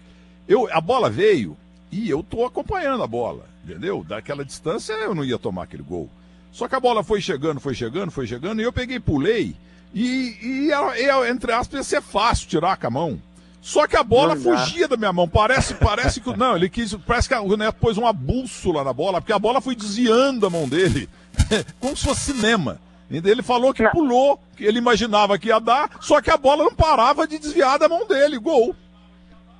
Eu, 0.47 0.69
a 0.71 0.81
bola 0.81 1.09
veio 1.09 1.55
e 1.91 2.09
eu 2.09 2.21
tô 2.21 2.45
acompanhando 2.45 3.03
a 3.03 3.07
bola, 3.07 3.45
entendeu? 3.63 4.03
Daquela 4.05 4.43
distância 4.43 4.91
eu 4.93 5.15
não 5.15 5.23
ia 5.23 5.37
tomar 5.39 5.63
aquele 5.63 5.83
gol. 5.83 6.09
Só 6.55 6.69
que 6.69 6.75
a 6.75 6.79
bola 6.79 7.03
foi 7.03 7.19
chegando, 7.19 7.59
foi 7.59 7.75
chegando, 7.75 8.11
foi 8.11 8.25
chegando, 8.25 8.61
e 8.61 8.63
eu 8.63 8.71
peguei, 8.71 8.97
pulei, 8.97 9.53
e, 9.93 10.37
e, 10.41 10.71
ela- 10.71 10.97
e, 10.97 11.29
entre 11.29 11.51
aspas, 11.51 11.77
ia 11.79 11.83
ser 11.83 12.01
fácil 12.01 12.47
tirar 12.47 12.77
com 12.77 12.87
a 12.87 12.89
mão. 12.89 13.21
Só 13.61 13.85
que 13.87 13.97
a 13.97 14.03
bola 14.03 14.37
fugia 14.37 14.87
da 14.87 14.95
minha 14.95 15.11
mão. 15.11 15.27
Parece, 15.27 15.73
parece 15.73 16.21
que. 16.21 16.29
Não, 16.37 16.55
ele 16.55 16.69
quis. 16.69 16.93
Parece 17.05 17.27
que 17.27 17.35
o 17.35 17.57
Neto 17.57 17.75
pôs 17.81 17.97
uma 17.97 18.13
bússola 18.13 18.85
na 18.85 18.93
bola, 18.93 19.19
porque 19.19 19.33
a 19.33 19.39
bola 19.39 19.59
foi 19.59 19.75
desviando 19.75 20.45
a 20.45 20.49
mão 20.49 20.65
dele. 20.69 21.09
Como 21.81 21.97
se 21.97 22.05
fosse 22.05 22.31
cinema. 22.33 22.79
Ele 23.11 23.41
falou 23.43 23.73
que 23.73 23.83
Não. 23.83 23.91
pulou, 23.91 24.39
que 24.55 24.63
ele 24.63 24.77
imaginava 24.77 25.37
que 25.37 25.49
ia 25.49 25.59
dar, 25.59 25.89
só 25.99 26.21
que 26.21 26.29
a 26.31 26.37
bola 26.37 26.63
não 26.63 26.73
parava 26.73 27.27
de 27.27 27.37
desviar 27.37 27.77
da 27.77 27.89
mão 27.89 28.07
dele. 28.07 28.37
Gol. 28.39 28.73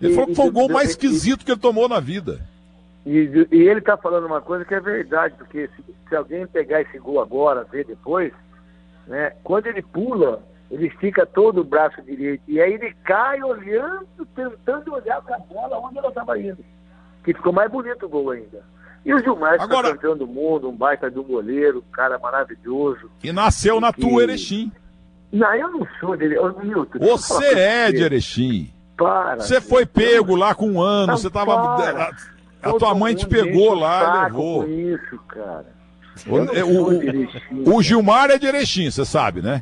Ele 0.01 0.11
E- 0.13 0.15
falou 0.15 0.29
que 0.29 0.35
foi 0.35 0.47
o 0.47 0.51
gol 0.51 0.69
mais 0.69 0.91
esquisito 0.91 1.43
que 1.43 1.51
ele 1.51 1.59
tomou 1.59 1.89
na 1.89 1.99
vida. 1.99 2.39
E, 3.05 3.47
e 3.51 3.67
ele 3.67 3.81
tá 3.81 3.95
falando 3.97 4.25
uma 4.25 4.41
coisa 4.41 4.65
que 4.65 4.73
é 4.73 4.79
verdade, 4.79 5.35
porque 5.37 5.67
se, 5.75 5.83
se 6.09 6.15
alguém 6.15 6.47
pegar 6.47 6.81
esse 6.81 6.97
gol 6.97 7.21
agora, 7.21 7.63
ver 7.71 7.85
depois, 7.85 8.33
né, 9.07 9.31
quando 9.43 9.67
ele 9.67 9.81
pula, 9.83 10.41
ele 10.71 10.87
estica 10.87 11.25
todo 11.25 11.61
o 11.61 11.63
braço 11.63 12.01
direito, 12.01 12.41
e 12.47 12.59
aí 12.59 12.73
ele 12.73 12.95
cai 13.03 13.43
olhando, 13.43 14.07
tentando 14.35 14.93
olhar 14.93 15.21
para 15.21 15.35
a 15.35 15.39
bola 15.39 15.77
onde 15.77 15.99
ela 15.99 16.07
estava 16.09 16.39
indo. 16.39 16.65
Que 17.23 17.33
ficou 17.33 17.53
mais 17.53 17.69
bonito 17.71 18.05
o 18.05 18.09
gol 18.09 18.31
ainda. 18.31 18.63
E 19.05 19.13
o 19.13 19.19
Gilmar, 19.19 19.57
que 19.57 19.63
Agora- 19.63 19.91
campeão 19.93 20.17
do 20.17 20.25
mundo, 20.25 20.67
um 20.67 20.75
baita 20.75 21.11
de 21.11 21.19
um 21.19 21.23
goleiro, 21.23 21.79
um 21.87 21.91
cara 21.91 22.17
maravilhoso. 22.17 23.11
E 23.23 23.31
nasceu 23.31 23.79
na 23.79 23.93
Que- 23.93 24.01
tua 24.01 24.23
Erechim. 24.23 24.71
Não, 25.31 25.53
eu 25.53 25.69
não 25.71 25.87
sou 25.99 26.17
dele. 26.17 26.39
Ô, 26.39 26.49
Milton, 26.59 26.97
Você 26.99 27.45
é 27.59 27.91
de. 27.91 28.01
Erechim. 28.01 28.71
Para. 28.97 29.41
Você 29.41 29.59
foi 29.61 29.85
pego 29.85 30.35
lá 30.35 30.55
com 30.55 30.71
um 30.71 30.81
ano, 30.81 31.07
Não, 31.07 31.17
você 31.17 31.29
tava. 31.29 31.55
A, 32.65 32.73
tua 32.73 32.95
mãe 32.95 33.15
te 33.15 33.25
pegou 33.27 33.71
o 33.71 33.75
lá 33.75 34.19
e 34.19 34.23
levou. 34.25 34.67
isso, 34.67 35.17
cara. 35.27 35.65
O, 36.27 36.37
é, 36.55 36.63
o- 36.63 36.91
Erechim, 36.93 37.63
o 37.65 37.81
Gilmar 37.81 38.29
é 38.31 38.37
de 38.37 38.47
Erechim, 38.47 38.89
você 38.89 39.03
sabe, 39.05 39.41
né? 39.41 39.61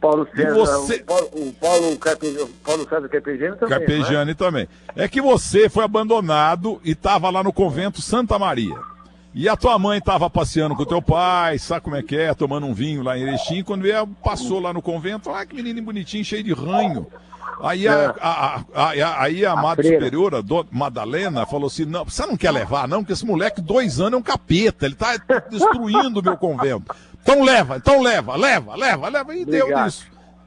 Paulo 0.00 0.26
César, 0.34 0.52
você- 0.54 0.96
o 0.96 1.04
Paulo, 1.04 1.28
o 1.34 1.52
Paulo, 1.52 2.50
Paulo 2.64 2.88
César 2.88 3.08
Carpegiani 3.08 3.56
também. 3.56 3.78
né? 3.78 3.86
Carpegiani 3.86 4.34
também. 4.34 4.68
É 4.96 5.06
que 5.06 5.20
você 5.22 5.68
foi 5.68 5.84
abandonado 5.84 6.80
e 6.84 6.90
estava 6.90 7.30
lá 7.30 7.42
no 7.44 7.52
convento 7.52 8.00
Santa 8.02 8.36
Maria. 8.38 8.74
E 9.32 9.48
a 9.48 9.56
tua 9.56 9.78
mãe 9.78 9.98
estava 9.98 10.28
passeando 10.28 10.74
com 10.74 10.82
o 10.82 10.86
teu 10.86 11.00
pai, 11.00 11.56
sabe 11.58 11.82
como 11.82 11.96
é 11.96 12.02
que 12.02 12.16
é, 12.16 12.34
tomando 12.34 12.66
um 12.66 12.74
vinho 12.74 13.02
lá 13.02 13.16
em 13.16 13.22
Erechim. 13.22 13.62
Quando 13.62 13.88
ela 13.88 14.06
passou 14.22 14.58
lá 14.60 14.72
no 14.72 14.82
convento, 14.82 15.30
ah, 15.30 15.46
que 15.46 15.54
menino 15.54 15.80
bonitinho, 15.82 16.24
cheio 16.24 16.42
de 16.42 16.52
ranho. 16.52 17.06
Aí 17.60 17.86
a, 17.86 17.92
É. 17.92 18.06
a, 18.20 18.30
a, 18.74 18.84
a- 18.84 19.22
aí 19.22 19.44
a, 19.44 19.52
A 19.52 19.56
Madre 19.56 19.86
freira. 19.88 20.04
Superiora, 20.04 20.38
a 20.38 20.40
dona 20.40 20.68
Madalena, 20.70 21.46
falou 21.46 21.66
assim: 21.66 21.84
não, 21.84 22.04
você 22.04 22.24
não 22.26 22.36
quer 22.36 22.50
levar, 22.50 22.88
não, 22.88 22.98
porque 23.00 23.12
esse 23.12 23.26
moleque, 23.26 23.60
dois 23.60 24.00
anos, 24.00 24.14
é 24.14 24.16
um 24.16 24.22
capeta, 24.22 24.86
ele 24.86 24.94
tá 24.94 25.16
destruindo 25.50 26.20
o 26.20 26.22
meu 26.22 26.36
convento. 26.36 26.94
Então 27.24 27.44
leva, 27.44 27.76
então 27.76 28.02
leva, 28.02 28.34
leva, 28.34 28.74
leva, 28.74 29.08
leva. 29.08 29.36
E 29.36 29.44
deu 29.44 29.60
Obrigado. 29.66 29.84
nisso. 29.84 30.06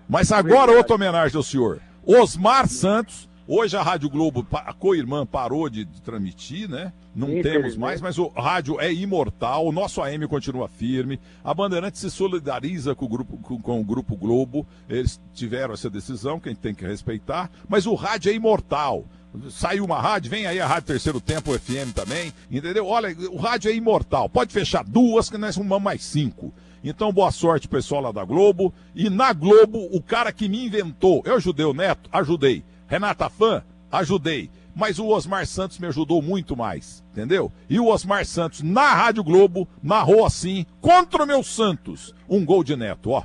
Mas 0.09 0.29
agora 0.29 0.55
Obrigado. 0.63 0.77
outra 0.77 0.95
homenagem 0.95 1.37
ao 1.37 1.41
senhor. 1.43 1.79
Osmar 2.05 2.67
Santos, 2.67 3.29
hoje 3.47 3.77
a 3.77 3.81
Rádio 3.81 4.09
Globo, 4.09 4.45
a 4.51 4.73
co-irmã, 4.73 5.25
parou 5.25 5.69
de, 5.69 5.85
transmitir, 6.01 6.69
né? 6.69 6.91
Não 7.15 7.27
temos 7.27 7.45
Infelizmente. 7.45 7.79
mais, 7.79 8.01
mas 8.01 8.17
o 8.17 8.27
rádio 8.27 8.79
é 8.79 8.93
imortal, 8.93 9.65
o 9.65 9.71
nosso 9.71 10.01
AM 10.01 10.27
continua 10.27 10.67
firme, 10.67 11.19
a 11.43 11.53
Bandeirante 11.53 11.97
se 11.97 12.11
solidariza 12.11 12.93
com 12.93 13.05
o 13.05 13.09
grupo, 13.09 13.37
com, 13.37 13.59
com 13.59 13.79
o 13.79 13.83
grupo 13.83 14.15
Globo, 14.17 14.67
eles 14.89 15.19
tiveram 15.33 15.73
essa 15.73 15.89
decisão, 15.89 16.39
que 16.39 16.49
a 16.49 16.51
gente 16.51 16.61
tem 16.61 16.75
que 16.75 16.85
respeitar, 16.85 17.49
mas 17.69 17.85
o 17.85 17.95
rádio 17.95 18.31
é 18.31 18.35
imortal. 18.35 19.05
Saiu 19.49 19.83
uma 19.83 19.99
rádio, 19.99 20.31
vem 20.31 20.45
aí 20.45 20.61
a 20.61 20.67
Rádio 20.67 20.87
Terceiro 20.87 21.19
Tempo 21.19 21.51
o 21.51 21.59
FM 21.59 21.93
também, 21.93 22.33
entendeu? 22.49 22.87
Olha, 22.87 23.13
o 23.29 23.37
rádio 23.37 23.69
é 23.69 23.75
imortal. 23.75 24.29
Pode 24.29 24.53
fechar 24.53 24.83
duas, 24.83 25.29
que 25.29 25.37
nós 25.37 25.57
arrumamos 25.57 25.83
mais 25.83 26.03
cinco. 26.03 26.53
Então, 26.87 27.11
boa 27.11 27.31
sorte, 27.31 27.67
pessoal 27.67 27.99
lá 27.99 28.11
da 28.11 28.23
Globo. 28.23 28.71
E 28.93 29.09
na 29.09 29.33
Globo, 29.33 29.89
o 29.91 29.99
cara 29.99 30.31
que 30.31 30.47
me 30.47 30.67
inventou, 30.67 31.23
eu 31.25 31.33
ajudei 31.33 31.65
o 31.65 31.73
Neto, 31.73 32.07
ajudei. 32.13 32.63
Renata 32.87 33.27
Fã, 33.27 33.63
ajudei. 33.91 34.51
Mas 34.75 34.99
o 34.99 35.07
Osmar 35.07 35.47
Santos 35.47 35.79
me 35.79 35.87
ajudou 35.87 36.21
muito 36.21 36.55
mais, 36.55 37.03
entendeu? 37.11 37.51
E 37.67 37.79
o 37.79 37.87
Osmar 37.87 38.23
Santos, 38.23 38.61
na 38.61 38.93
Rádio 38.93 39.23
Globo, 39.23 39.67
narrou 39.81 40.23
assim, 40.23 40.63
contra 40.79 41.23
o 41.23 41.25
meu 41.25 41.41
Santos, 41.43 42.13
um 42.29 42.45
gol 42.45 42.63
de 42.63 42.75
neto, 42.75 43.09
ó. 43.09 43.23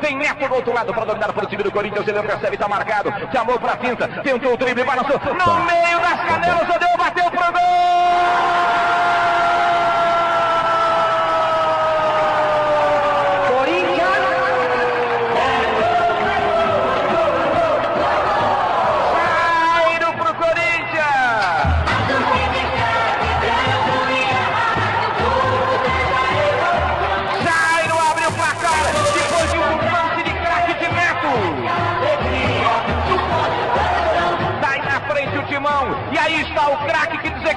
Tem 0.00 0.16
Neto 0.16 0.48
do 0.48 0.54
outro 0.54 0.72
lado 0.72 0.94
para 0.94 1.04
dominar 1.04 1.32
para 1.32 1.44
o 1.44 1.48
time 1.48 1.64
do 1.64 1.72
Corinthians. 1.72 2.06
Ele 2.06 2.16
não 2.16 2.26
percebe, 2.26 2.54
está 2.54 2.68
marcado. 2.68 3.10
Chamou 3.32 3.58
para 3.58 3.72
a 3.72 3.76
finta, 3.76 4.08
tentou 4.22 4.54
o 4.54 4.56
drible, 4.56 4.84
balançou. 4.84 5.18
No 5.18 5.38
tá. 5.44 5.60
meio 5.64 6.00
das 6.00 6.20
canelas, 6.28 6.68
tá 6.68 6.78
deu, 6.78 6.96
bateu 6.96 7.30
pro 7.30 7.52
gol! 7.52 9.33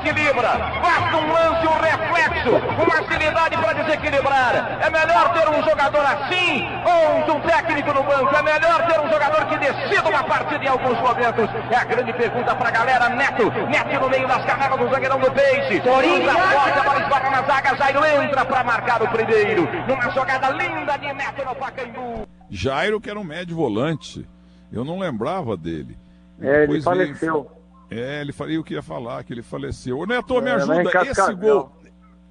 Desequilibra. 0.08 0.58
Basta 0.82 1.18
um 1.18 1.32
lance, 1.32 1.68
um 1.68 1.80
reflexo, 1.80 2.56
uma 2.84 2.96
agilidade 3.00 3.58
para 3.58 3.74
desequilibrar. 3.74 4.80
É 4.82 4.90
melhor 4.90 5.34
ter 5.34 5.50
um 5.50 5.64
jogador 5.64 6.06
assim 6.06 6.64
ou 6.86 7.36
um 7.36 7.40
técnico 7.42 7.94
no 7.94 8.04
banco. 8.04 8.36
É 8.36 8.44
melhor 8.44 8.88
ter 8.88 9.00
um 9.00 9.10
jogador 9.10 9.46
que 9.48 9.58
decida 9.58 10.10
uma 10.10 10.24
partida 10.24 10.64
em 10.64 10.68
alguns 10.68 11.00
momentos. 11.00 11.50
É 11.72 11.76
a 11.76 11.84
grande 11.84 12.14
pergunta 12.14 12.56
para 12.56 12.70
a 12.70 12.72
galera. 12.72 13.10
Neto, 13.10 13.52
Neto 13.70 14.00
no 14.00 14.10
meio 14.10 14.28
das 14.28 14.46
canelas 14.46 14.80
do 14.80 14.90
zagueirão 14.90 15.20
do 15.20 15.32
Peixe. 15.32 15.80
Corinthians. 15.82 16.34
Porta, 16.34 16.84
para 16.84 17.02
esbarra 17.02 17.30
na 17.30 17.42
zaga. 17.44 17.78
Jairo 17.78 18.06
entra 18.06 18.46
para 18.46 18.64
marcar 18.64 19.02
o 19.02 19.08
primeiro. 19.10 19.68
Numa 19.88 20.10
jogada 20.12 20.50
linda 20.50 20.98
de 20.98 21.14
Neto 21.14 21.46
no 21.46 21.56
Pacaembu. 21.56 22.28
Jairo, 22.50 23.02
que 23.02 23.10
era 23.10 23.20
um 23.20 23.24
médio 23.24 23.56
volante. 23.56 24.28
Eu 24.72 24.84
não 24.84 25.00
lembrava 25.00 25.56
dele. 25.56 25.98
É, 26.42 26.64
ele 26.64 26.82
faleceu. 26.82 27.57
É, 27.90 28.22
ele 28.22 28.34
falei, 28.34 28.58
eu 28.58 28.64
queria 28.64 28.82
falar 28.82 29.24
que 29.24 29.34
ele 29.34 29.42
faleceu. 29.42 30.00
Ô 30.00 30.06
Neto, 30.06 30.42
me 30.42 30.50
é, 30.50 30.54
ajuda, 30.54 30.84
esse 31.10 31.34
gol. 31.36 31.72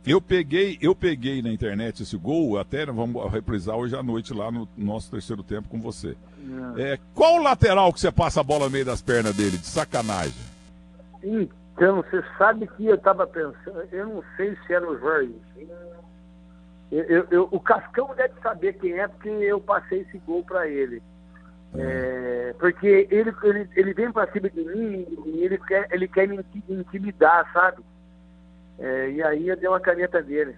Eu 0.06 0.20
peguei, 0.20 0.78
eu 0.80 0.94
peguei 0.94 1.42
na 1.42 1.50
internet 1.50 2.04
esse 2.04 2.16
gol, 2.16 2.58
até 2.58 2.86
vamos 2.86 3.32
reprisar 3.32 3.74
hoje 3.74 3.96
à 3.96 4.02
noite 4.04 4.32
lá 4.32 4.52
no 4.52 4.68
nosso 4.76 5.10
terceiro 5.10 5.42
tempo 5.42 5.68
com 5.68 5.80
você. 5.80 6.16
É. 6.76 6.92
é 6.92 6.98
qual 7.12 7.36
o 7.36 7.42
lateral 7.42 7.92
que 7.92 7.98
você 7.98 8.12
passa 8.12 8.40
a 8.40 8.44
bola 8.44 8.66
no 8.66 8.70
meio 8.70 8.84
das 8.84 9.02
pernas 9.02 9.34
dele, 9.34 9.58
de 9.58 9.66
sacanagem? 9.66 10.32
Então, 11.24 11.96
você 12.02 12.22
sabe 12.38 12.68
que 12.68 12.86
eu 12.86 12.94
estava 12.94 13.26
pensando, 13.26 13.82
eu 13.90 14.06
não 14.06 14.22
sei 14.36 14.56
se 14.64 14.72
era 14.72 14.88
o 14.88 14.96
Jorge. 14.96 15.34
Eu, 16.92 17.02
eu, 17.02 17.26
eu, 17.30 17.48
o 17.50 17.58
Cascão 17.58 18.14
deve 18.16 18.34
saber 18.40 18.74
quem 18.74 18.92
é, 18.92 19.08
porque 19.08 19.28
eu 19.28 19.60
passei 19.60 20.02
esse 20.02 20.18
gol 20.18 20.44
para 20.44 20.68
ele. 20.68 21.02
É, 21.74 22.54
porque 22.58 23.08
ele, 23.10 23.34
ele, 23.42 23.68
ele 23.74 23.94
vem 23.94 24.12
pra 24.12 24.30
cima 24.32 24.48
de 24.48 24.64
mim 24.64 25.06
e 25.26 25.44
ele 25.44 25.58
quer, 25.58 25.88
ele 25.90 26.08
quer 26.08 26.26
me 26.28 26.42
intimidar, 26.68 27.50
sabe? 27.52 27.82
É, 28.78 29.10
e 29.10 29.22
aí 29.22 29.48
eu 29.48 29.56
dei 29.56 29.68
uma 29.68 29.80
caneta 29.80 30.22
dele. 30.22 30.56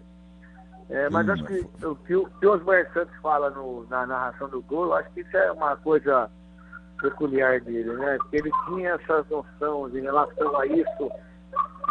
É, 0.91 1.11
mas 1.11 1.29
hum, 1.29 1.33
acho 1.33 1.45
que 1.45 1.85
o 1.85 1.97
que 1.97 2.17
o, 2.17 2.27
que 2.27 2.47
o 2.47 2.53
Osmar 2.53 2.91
Santos 2.93 3.15
fala 3.21 3.51
no, 3.51 3.87
na 3.91 4.07
narração 4.07 4.49
do 4.49 4.63
gol, 4.63 4.95
acho 4.95 5.11
que 5.11 5.21
isso 5.21 5.37
é 5.37 5.53
uma 5.53 5.77
coisa 5.77 6.31
peculiar 7.01 7.61
dele, 7.61 7.93
né? 7.93 8.17
Porque 8.19 8.37
ele 8.39 8.51
tinha 8.67 8.91
essa 8.91 9.25
noção 9.31 9.89
em 9.91 10.01
relação 10.01 10.59
a 10.59 10.67
isso, 10.67 11.11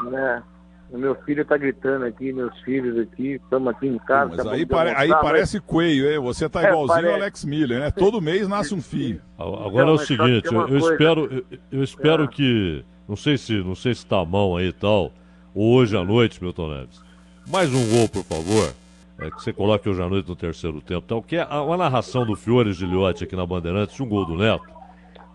né? 0.09 0.43
O 0.89 0.97
meu 0.97 1.15
filho 1.23 1.41
está 1.41 1.57
gritando 1.57 2.05
aqui, 2.05 2.31
meus 2.31 2.57
filhos 2.61 2.97
aqui, 2.97 3.33
estamos 3.33 3.67
aqui 3.67 3.87
em 3.87 3.97
casa. 3.97 4.37
Mas 4.37 4.47
aí, 4.47 4.65
pare, 4.65 4.93
aí 4.95 5.09
mas... 5.09 5.21
parece 5.21 5.59
coelho, 5.59 6.09
hein? 6.09 6.19
Você 6.19 6.45
está 6.45 6.63
é, 6.63 6.69
igualzinho 6.69 7.09
ao 7.09 7.15
Alex 7.15 7.43
Miller, 7.43 7.79
né? 7.81 7.91
Todo 7.91 8.21
mês 8.21 8.47
nasce 8.47 8.73
um 8.73 8.81
filho. 8.81 9.21
Agora 9.37 9.85
não, 9.85 9.93
é 9.93 9.95
o 9.95 9.97
seguinte, 9.97 10.45
eu, 10.45 10.67
eu 10.67 10.77
espero, 10.77 11.25
eu, 11.25 11.59
eu 11.71 11.83
espero 11.83 12.23
é. 12.23 12.27
que. 12.27 12.85
Não 13.07 13.15
sei 13.15 13.37
se 13.37 13.53
não 13.63 13.75
sei 13.75 13.93
se 13.93 14.03
está 14.03 14.19
a 14.19 14.25
mão 14.25 14.55
aí 14.55 14.67
e 14.67 14.73
tal, 14.73 15.13
ou 15.53 15.75
hoje 15.75 15.95
à 15.97 16.03
noite, 16.03 16.41
Milton 16.43 16.73
Neves. 16.73 17.01
Mais 17.47 17.73
um 17.73 17.89
gol, 17.89 18.09
por 18.09 18.23
favor. 18.23 18.73
É, 19.19 19.31
que 19.31 19.41
você 19.41 19.51
coloque 19.51 19.89
hoje 19.89 20.01
à 20.01 20.07
noite 20.07 20.29
no 20.29 20.35
terceiro 20.35 20.79
tempo, 20.79 21.01
tal, 21.07 21.23
que 21.23 21.37
é 21.37 21.47
a, 21.49 21.61
uma 21.61 21.75
narração 21.75 22.25
do 22.25 22.35
Fiore 22.35 22.71
Giliotti 22.71 23.23
aqui 23.23 23.35
na 23.35 23.45
Bandeirantes, 23.45 23.99
um 23.99 24.07
gol 24.07 24.25
do 24.25 24.35
Neto. 24.35 24.63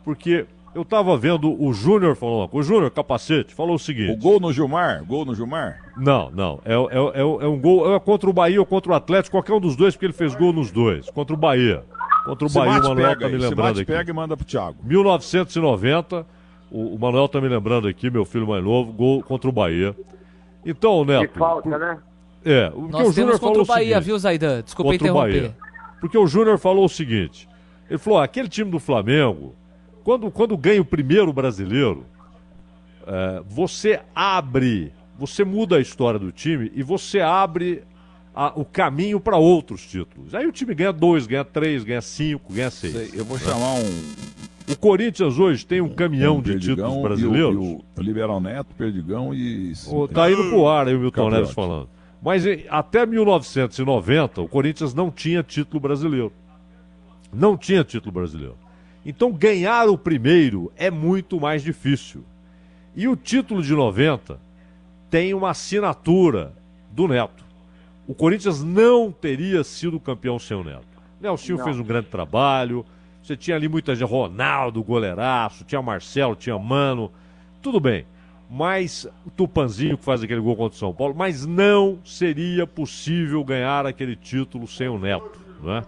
Porque 0.04 0.46
eu 0.74 0.84
tava 0.84 1.16
vendo 1.16 1.52
o 1.62 1.72
Júnior 1.72 2.16
coisa. 2.16 2.48
O 2.50 2.62
Júnior, 2.62 2.90
capacete, 2.90 3.54
falou 3.54 3.76
o 3.76 3.78
seguinte. 3.78 4.12
O 4.12 4.16
gol 4.16 4.40
no 4.40 4.52
Gilmar? 4.52 5.04
Gol 5.04 5.24
no 5.24 5.34
Gilmar? 5.34 5.80
Não, 5.96 6.30
não. 6.30 6.60
É, 6.64 6.72
é, 6.72 7.20
é, 7.20 7.20
é 7.20 7.46
um 7.46 7.60
gol 7.60 7.94
é 7.94 8.00
contra 8.00 8.28
o 8.28 8.32
Bahia 8.32 8.58
ou 8.58 8.66
contra 8.66 8.92
o 8.92 8.94
Atlético, 8.94 9.36
qualquer 9.36 9.52
um 9.52 9.60
dos 9.60 9.76
dois, 9.76 9.94
porque 9.94 10.06
ele 10.06 10.12
fez 10.12 10.34
gol 10.34 10.52
nos 10.52 10.70
dois. 10.70 11.10
Contra 11.10 11.34
o 11.34 11.36
Bahia. 11.36 11.84
Contra 12.24 12.46
o 12.46 12.48
Se 12.48 12.58
Bahia, 12.58 12.80
o 12.80 12.88
Manuel 12.88 13.18
tá 13.18 13.28
me 13.28 13.36
lembrando 13.36 13.80
aqui. 13.80 13.92
pega 13.92 14.10
e 14.10 14.14
manda 14.14 14.36
pro 14.36 14.46
Thiago. 14.46 14.78
1990, 14.82 16.26
o, 16.70 16.94
o, 16.94 16.98
Manuel 16.98 17.28
tá 17.28 17.40
me 17.40 17.48
lembrando 17.48 17.86
aqui, 17.86 18.10
meu 18.10 18.24
filho 18.24 18.46
mais 18.46 18.64
novo, 18.64 18.92
gol 18.92 19.22
contra 19.22 19.50
o 19.50 19.52
Bahia. 19.52 19.94
Então, 20.64 21.04
Neto. 21.04 21.32
Que 21.32 21.38
falta, 21.38 21.68
por... 21.68 21.78
né? 21.78 21.98
É, 22.44 22.72
o 22.74 22.88
Nós 22.88 23.02
que 23.02 23.08
o 23.08 23.12
Júnior 23.12 23.38
falou 23.38 23.62
o 23.62 23.66
Bahia, 23.66 23.88
seguinte, 23.88 24.04
viu, 24.04 24.18
Zaidan? 24.18 24.62
Desculpa 24.62 24.94
interromper. 24.94 25.54
Porque 26.00 26.18
o 26.18 26.26
Júnior 26.26 26.58
falou 26.58 26.84
o 26.84 26.88
seguinte: 26.88 27.48
ele 27.88 27.98
falou, 27.98 28.18
ah, 28.18 28.24
aquele 28.24 28.48
time 28.48 28.70
do 28.70 28.80
Flamengo 28.80 29.54
quando, 30.04 30.30
quando 30.30 30.56
ganha 30.56 30.80
o 30.80 30.84
primeiro 30.84 31.32
brasileiro, 31.32 32.04
é, 33.06 33.42
você 33.46 34.00
abre, 34.14 34.92
você 35.18 35.44
muda 35.44 35.76
a 35.76 35.80
história 35.80 36.18
do 36.18 36.32
time 36.32 36.70
e 36.74 36.82
você 36.82 37.20
abre 37.20 37.82
a, 38.34 38.52
o 38.58 38.64
caminho 38.64 39.20
para 39.20 39.36
outros 39.36 39.86
títulos. 39.86 40.34
Aí 40.34 40.46
o 40.46 40.52
time 40.52 40.74
ganha 40.74 40.92
dois, 40.92 41.26
ganha 41.26 41.44
três, 41.44 41.84
ganha 41.84 42.00
cinco, 42.00 42.52
ganha 42.52 42.70
seis. 42.70 42.92
Sei, 42.92 43.20
eu 43.20 43.24
vou 43.24 43.38
chamar 43.38 43.74
um. 43.74 44.72
O 44.72 44.76
Corinthians 44.76 45.38
hoje 45.38 45.66
tem 45.66 45.80
um 45.80 45.88
caminhão 45.88 46.38
um 46.38 46.42
de 46.42 46.58
títulos 46.58 47.02
brasileiros. 47.02 47.54
E 47.54 47.58
o, 47.58 47.84
o 47.96 48.00
Liberal 48.00 48.40
Neto, 48.40 48.74
Perdigão 48.76 49.34
e. 49.34 49.72
Oh, 49.88 50.08
tá 50.08 50.30
indo 50.30 50.48
pro 50.48 50.66
ar 50.66 50.88
aí 50.88 50.94
o 50.94 51.00
Milton 51.00 51.30
Neves 51.30 51.50
falando. 51.50 51.88
Mas 52.22 52.44
até 52.70 53.04
1990, 53.04 54.40
o 54.40 54.48
Corinthians 54.48 54.94
não 54.94 55.10
tinha 55.10 55.42
título 55.42 55.80
brasileiro. 55.80 56.32
Não 57.32 57.56
tinha 57.56 57.82
título 57.82 58.12
brasileiro. 58.12 58.56
Então 59.04 59.32
ganhar 59.32 59.88
o 59.88 59.98
primeiro 59.98 60.72
é 60.76 60.90
muito 60.90 61.40
mais 61.40 61.62
difícil. 61.62 62.24
E 62.94 63.08
o 63.08 63.16
título 63.16 63.62
de 63.62 63.74
90 63.74 64.38
tem 65.10 65.34
uma 65.34 65.50
assinatura 65.50 66.52
do 66.90 67.08
Neto. 67.08 67.44
O 68.06 68.14
Corinthians 68.14 68.62
não 68.62 69.10
teria 69.10 69.64
sido 69.64 69.98
campeão 69.98 70.38
sem 70.38 70.56
o 70.56 70.64
Neto. 70.64 70.86
Nelson 71.20 71.58
fez 71.58 71.78
um 71.78 71.84
grande 71.84 72.08
trabalho. 72.08 72.84
Você 73.22 73.36
tinha 73.36 73.56
ali 73.56 73.68
muita 73.68 73.94
gente, 73.94 74.08
Ronaldo, 74.08 74.82
goleiraço, 74.82 75.64
tinha 75.64 75.80
Marcelo, 75.80 76.34
tinha 76.34 76.58
Mano, 76.58 77.10
tudo 77.60 77.78
bem. 77.78 78.04
Mas 78.50 79.08
o 79.24 79.30
Tupanzinho 79.30 79.96
que 79.96 80.04
faz 80.04 80.22
aquele 80.22 80.40
gol 80.40 80.56
contra 80.56 80.74
o 80.74 80.78
São 80.78 80.92
Paulo, 80.92 81.14
mas 81.16 81.46
não 81.46 81.98
seria 82.04 82.66
possível 82.66 83.42
ganhar 83.44 83.86
aquele 83.86 84.16
título 84.16 84.66
sem 84.66 84.88
o 84.88 84.98
Neto, 84.98 85.40
não 85.62 85.76
é? 85.76 85.84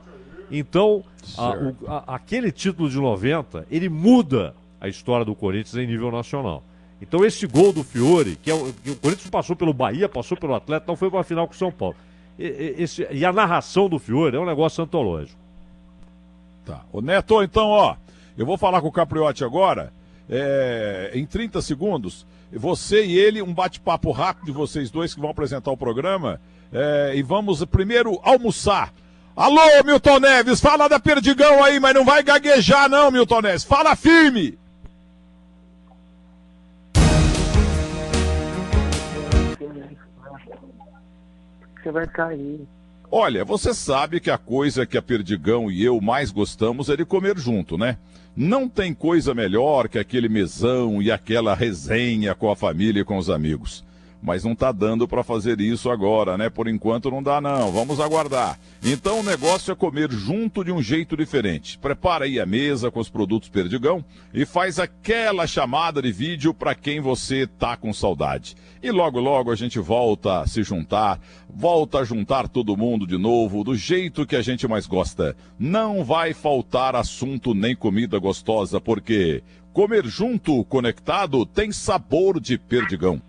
Então, 0.50 1.04
a, 1.36 1.50
o, 1.50 1.76
a, 1.86 2.14
aquele 2.16 2.52
título 2.52 2.88
de 2.88 2.96
90, 2.96 3.66
ele 3.70 3.88
muda 3.88 4.54
a 4.80 4.88
história 4.88 5.24
do 5.24 5.34
Corinthians 5.34 5.76
em 5.76 5.86
nível 5.86 6.10
nacional. 6.10 6.62
Então, 7.00 7.24
esse 7.24 7.46
gol 7.46 7.72
do 7.72 7.82
Fiore, 7.82 8.36
que, 8.36 8.50
é 8.50 8.54
o, 8.54 8.72
que 8.72 8.90
o 8.90 8.96
Corinthians 8.96 9.30
passou 9.30 9.56
pelo 9.56 9.72
Bahia, 9.72 10.08
passou 10.08 10.36
pelo 10.36 10.54
Atlético, 10.54 10.90
não 10.90 10.96
foi 10.96 11.10
para 11.10 11.20
a 11.20 11.24
final 11.24 11.46
com 11.46 11.54
o 11.54 11.56
São 11.56 11.72
Paulo. 11.72 11.96
E, 12.38 12.74
esse, 12.78 13.06
e 13.10 13.24
a 13.24 13.32
narração 13.32 13.88
do 13.88 13.98
Fiore 13.98 14.36
é 14.36 14.40
um 14.40 14.46
negócio 14.46 14.82
antológico. 14.82 15.38
Tá. 16.64 16.82
Ô 16.92 17.00
Neto, 17.00 17.42
então, 17.42 17.68
ó, 17.68 17.96
eu 18.38 18.46
vou 18.46 18.56
falar 18.56 18.80
com 18.80 18.88
o 18.88 18.92
Capriotti 18.92 19.44
agora, 19.44 19.92
é, 20.28 21.10
em 21.14 21.26
30 21.26 21.60
segundos. 21.60 22.26
Você 22.52 23.04
e 23.04 23.18
ele, 23.18 23.42
um 23.42 23.52
bate-papo 23.52 24.10
rápido 24.10 24.46
de 24.46 24.52
vocês 24.52 24.90
dois 24.90 25.14
que 25.14 25.20
vão 25.20 25.30
apresentar 25.30 25.70
o 25.70 25.76
programa. 25.76 26.40
É, 26.72 27.12
e 27.14 27.22
vamos 27.22 27.64
primeiro 27.66 28.18
almoçar 28.22 28.92
Alô, 29.36 29.82
Milton 29.84 30.20
Neves, 30.20 30.60
fala 30.60 30.88
da 30.88 31.00
Perdigão 31.00 31.62
aí, 31.64 31.80
mas 31.80 31.92
não 31.92 32.04
vai 32.04 32.22
gaguejar 32.22 32.88
não, 32.88 33.10
Milton 33.10 33.40
Neves. 33.40 33.64
Fala 33.64 33.96
firme. 33.96 34.56
Você 41.82 41.90
vai 41.90 42.06
cair. 42.06 42.60
Olha, 43.10 43.44
você 43.44 43.74
sabe 43.74 44.20
que 44.20 44.30
a 44.30 44.38
coisa 44.38 44.86
que 44.86 44.96
a 44.96 45.02
Perdigão 45.02 45.68
e 45.68 45.84
eu 45.84 46.00
mais 46.00 46.30
gostamos 46.30 46.88
é 46.88 46.96
de 46.96 47.04
comer 47.04 47.36
junto, 47.36 47.76
né? 47.76 47.98
Não 48.36 48.68
tem 48.68 48.94
coisa 48.94 49.34
melhor 49.34 49.88
que 49.88 49.98
aquele 49.98 50.28
mesão 50.28 51.02
e 51.02 51.10
aquela 51.10 51.54
resenha 51.54 52.34
com 52.36 52.50
a 52.50 52.56
família 52.56 53.00
e 53.00 53.04
com 53.04 53.18
os 53.18 53.28
amigos. 53.28 53.84
Mas 54.24 54.42
não 54.42 54.52
está 54.52 54.72
dando 54.72 55.06
para 55.06 55.22
fazer 55.22 55.60
isso 55.60 55.90
agora, 55.90 56.38
né? 56.38 56.48
Por 56.48 56.66
enquanto 56.66 57.10
não 57.10 57.22
dá 57.22 57.42
não, 57.42 57.70
vamos 57.70 58.00
aguardar. 58.00 58.58
Então 58.82 59.20
o 59.20 59.22
negócio 59.22 59.70
é 59.70 59.74
comer 59.74 60.10
junto 60.10 60.64
de 60.64 60.72
um 60.72 60.80
jeito 60.80 61.14
diferente. 61.14 61.78
Prepara 61.78 62.24
aí 62.24 62.40
a 62.40 62.46
mesa 62.46 62.90
com 62.90 63.00
os 63.00 63.10
produtos 63.10 63.50
Perdigão 63.50 64.02
e 64.32 64.46
faz 64.46 64.78
aquela 64.78 65.46
chamada 65.46 66.00
de 66.00 66.10
vídeo 66.10 66.54
para 66.54 66.74
quem 66.74 67.02
você 67.02 67.46
tá 67.46 67.76
com 67.76 67.92
saudade. 67.92 68.56
E 68.82 68.90
logo 68.90 69.20
logo 69.20 69.50
a 69.50 69.54
gente 69.54 69.78
volta 69.78 70.40
a 70.40 70.46
se 70.46 70.62
juntar, 70.62 71.20
volta 71.54 71.98
a 71.98 72.04
juntar 72.04 72.48
todo 72.48 72.78
mundo 72.78 73.06
de 73.06 73.18
novo, 73.18 73.62
do 73.62 73.76
jeito 73.76 74.24
que 74.24 74.36
a 74.36 74.42
gente 74.42 74.66
mais 74.66 74.86
gosta. 74.86 75.36
Não 75.58 76.02
vai 76.02 76.32
faltar 76.32 76.96
assunto 76.96 77.52
nem 77.52 77.76
comida 77.76 78.18
gostosa, 78.18 78.80
porque 78.80 79.42
comer 79.70 80.06
junto, 80.06 80.64
conectado, 80.64 81.44
tem 81.44 81.70
sabor 81.70 82.40
de 82.40 82.56
Perdigão. 82.56 83.20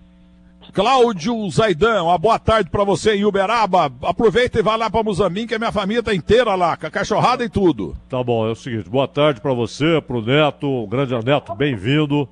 Cláudio 0.73 1.49
Zaidan, 1.49 2.03
uma 2.03 2.17
boa 2.17 2.37
tarde 2.37 2.69
para 2.69 2.83
você 2.83 3.15
em 3.15 3.25
Uberaba. 3.25 3.91
Aproveita 4.03 4.59
e 4.59 4.63
vá 4.63 4.75
lá 4.75 4.89
para 4.89 5.03
Moçambique, 5.03 5.47
que 5.47 5.55
a 5.55 5.59
minha 5.59 5.71
família 5.71 6.03
tá 6.03 6.13
inteira 6.13 6.55
lá, 6.55 6.75
com 6.75 6.87
a 6.87 6.91
cachorrada 6.91 7.43
e 7.43 7.49
tudo. 7.49 7.95
Tá 8.09 8.23
bom, 8.23 8.47
é 8.47 8.51
o 8.51 8.55
seguinte, 8.55 8.89
boa 8.89 9.07
tarde 9.07 9.39
para 9.39 9.53
você, 9.53 10.01
pro 10.01 10.21
Neto, 10.21 10.67
o 10.67 10.87
grande 10.87 11.13
Neto, 11.23 11.55
bem-vindo. 11.55 12.27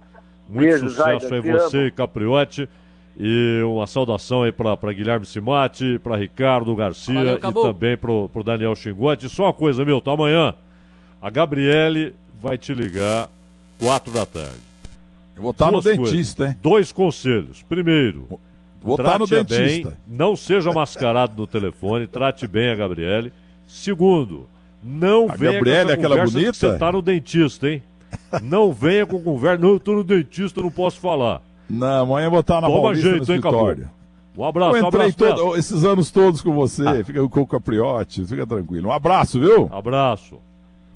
Muito 0.49 0.67
Beijo, 0.67 0.89
sucesso 0.89 1.27
Zaidan, 1.27 1.35
aí 1.35 1.41
você 1.41 1.77
amo. 1.77 1.87
e 1.87 1.91
Capriote. 1.91 2.69
E 3.15 3.61
uma 3.63 3.85
saudação 3.85 4.41
aí 4.41 4.51
para 4.51 4.91
Guilherme 4.91 5.25
Simati, 5.25 5.99
para 5.99 6.17
Ricardo 6.17 6.75
Garcia 6.75 7.13
Valeu, 7.13 7.37
e 7.37 7.39
também 7.39 7.95
pro, 7.95 8.27
pro 8.29 8.43
Daniel 8.43 8.75
Xinguante. 8.75 9.29
Só 9.29 9.43
uma 9.43 9.53
coisa, 9.53 9.85
Milton, 9.85 10.11
amanhã 10.11 10.55
a 11.21 11.29
Gabriele 11.29 12.15
vai 12.41 12.57
te 12.57 12.73
ligar 12.73 13.29
quatro 13.79 14.11
da 14.11 14.25
tarde. 14.25 14.72
Eu 15.35 15.41
vou 15.41 15.51
estar 15.51 15.71
no 15.71 15.81
dentista, 15.81 16.47
hein? 16.47 16.57
Dois 16.61 16.91
conselhos. 16.91 17.63
Primeiro, 17.63 18.39
vou 18.81 18.95
estar 18.95 19.17
no 19.17 19.27
dentista. 19.27 19.89
Bem, 19.89 19.97
não 20.07 20.35
seja 20.35 20.71
mascarado 20.71 21.33
no 21.35 21.47
telefone, 21.47 22.07
trate 22.07 22.47
bem 22.47 22.69
a 22.69 22.75
Gabriele. 22.75 23.33
Segundo, 23.67 24.47
não 24.83 25.29
a 25.29 25.35
venha 25.35 25.53
Gabriele, 25.53 25.85
com 25.85 25.93
aquela 25.93 26.25
bonita? 26.25 26.53
você 26.53 26.67
está 26.67 26.91
no 26.91 27.01
dentista, 27.01 27.69
hein? 27.69 27.81
Não 28.43 28.71
venha 28.71 29.05
com 29.05 29.21
conversa, 29.21 29.61
não, 29.61 29.69
eu 29.69 29.77
estou 29.77 29.95
no 29.95 30.03
dentista, 30.03 30.61
não 30.61 30.69
posso 30.69 30.99
falar. 30.99 31.41
Não, 31.69 32.03
amanhã 32.03 32.27
eu 32.27 32.31
vou 32.31 32.39
estar 32.41 32.61
na 32.61 32.67
Toma 32.67 32.81
Paulista 32.81 33.09
jeito, 33.09 33.27
no 33.27 33.35
escritório. 33.35 33.83
Hein, 33.83 33.89
um 34.37 34.43
abraço, 34.45 34.77
eu 34.77 34.87
entrei 34.87 35.05
um 35.05 35.09
abraço. 35.09 35.35
Todo, 35.35 35.57
esses 35.57 35.83
anos 35.83 36.11
todos 36.11 36.41
com 36.41 36.53
você, 36.53 36.87
ah. 36.87 37.03
fica 37.03 37.27
com 37.27 37.41
o 37.41 37.47
Capriote, 37.47 38.25
fica 38.25 38.45
tranquilo. 38.45 38.89
Um 38.89 38.91
abraço, 38.91 39.39
viu? 39.39 39.69
Abraço. 39.71 40.39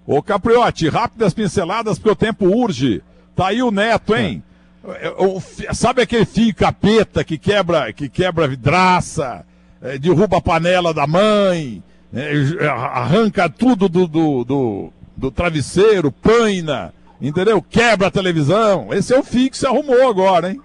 Ô 0.05 0.21
Capriote, 0.21 0.89
rápidas 0.89 1.33
pinceladas 1.33 1.97
porque 1.97 2.11
o 2.11 2.15
tempo 2.15 2.45
urge. 2.45 3.01
Tá 3.37 3.49
aí 3.49 3.61
o 3.61 3.69
Neto, 3.69 4.15
hein? 4.15 4.43
É, 4.83 5.71
sabe 5.71 6.01
aquele 6.01 6.25
fio 6.25 6.55
capeta 6.55 7.23
que 7.23 7.37
quebra, 7.37 7.93
que 7.93 8.09
quebra 8.09 8.47
vidraça, 8.47 9.45
é, 9.79 9.95
derruba 9.99 10.37
a 10.37 10.41
panela 10.41 10.91
da 10.91 11.05
mãe, 11.05 11.83
é, 12.11 12.65
arranca 12.67 13.47
tudo 13.47 13.87
do, 13.87 14.07
do, 14.07 14.43
do, 14.43 14.93
do 15.15 15.29
travesseiro, 15.29 16.11
paina, 16.11 16.91
entendeu? 17.21 17.61
Quebra 17.61 18.07
a 18.07 18.11
televisão. 18.11 18.91
Esse 18.91 19.13
é 19.13 19.19
o 19.19 19.23
fio 19.23 19.51
que 19.51 19.57
se 19.57 19.67
arrumou 19.67 20.09
agora, 20.09 20.49
hein? 20.49 20.59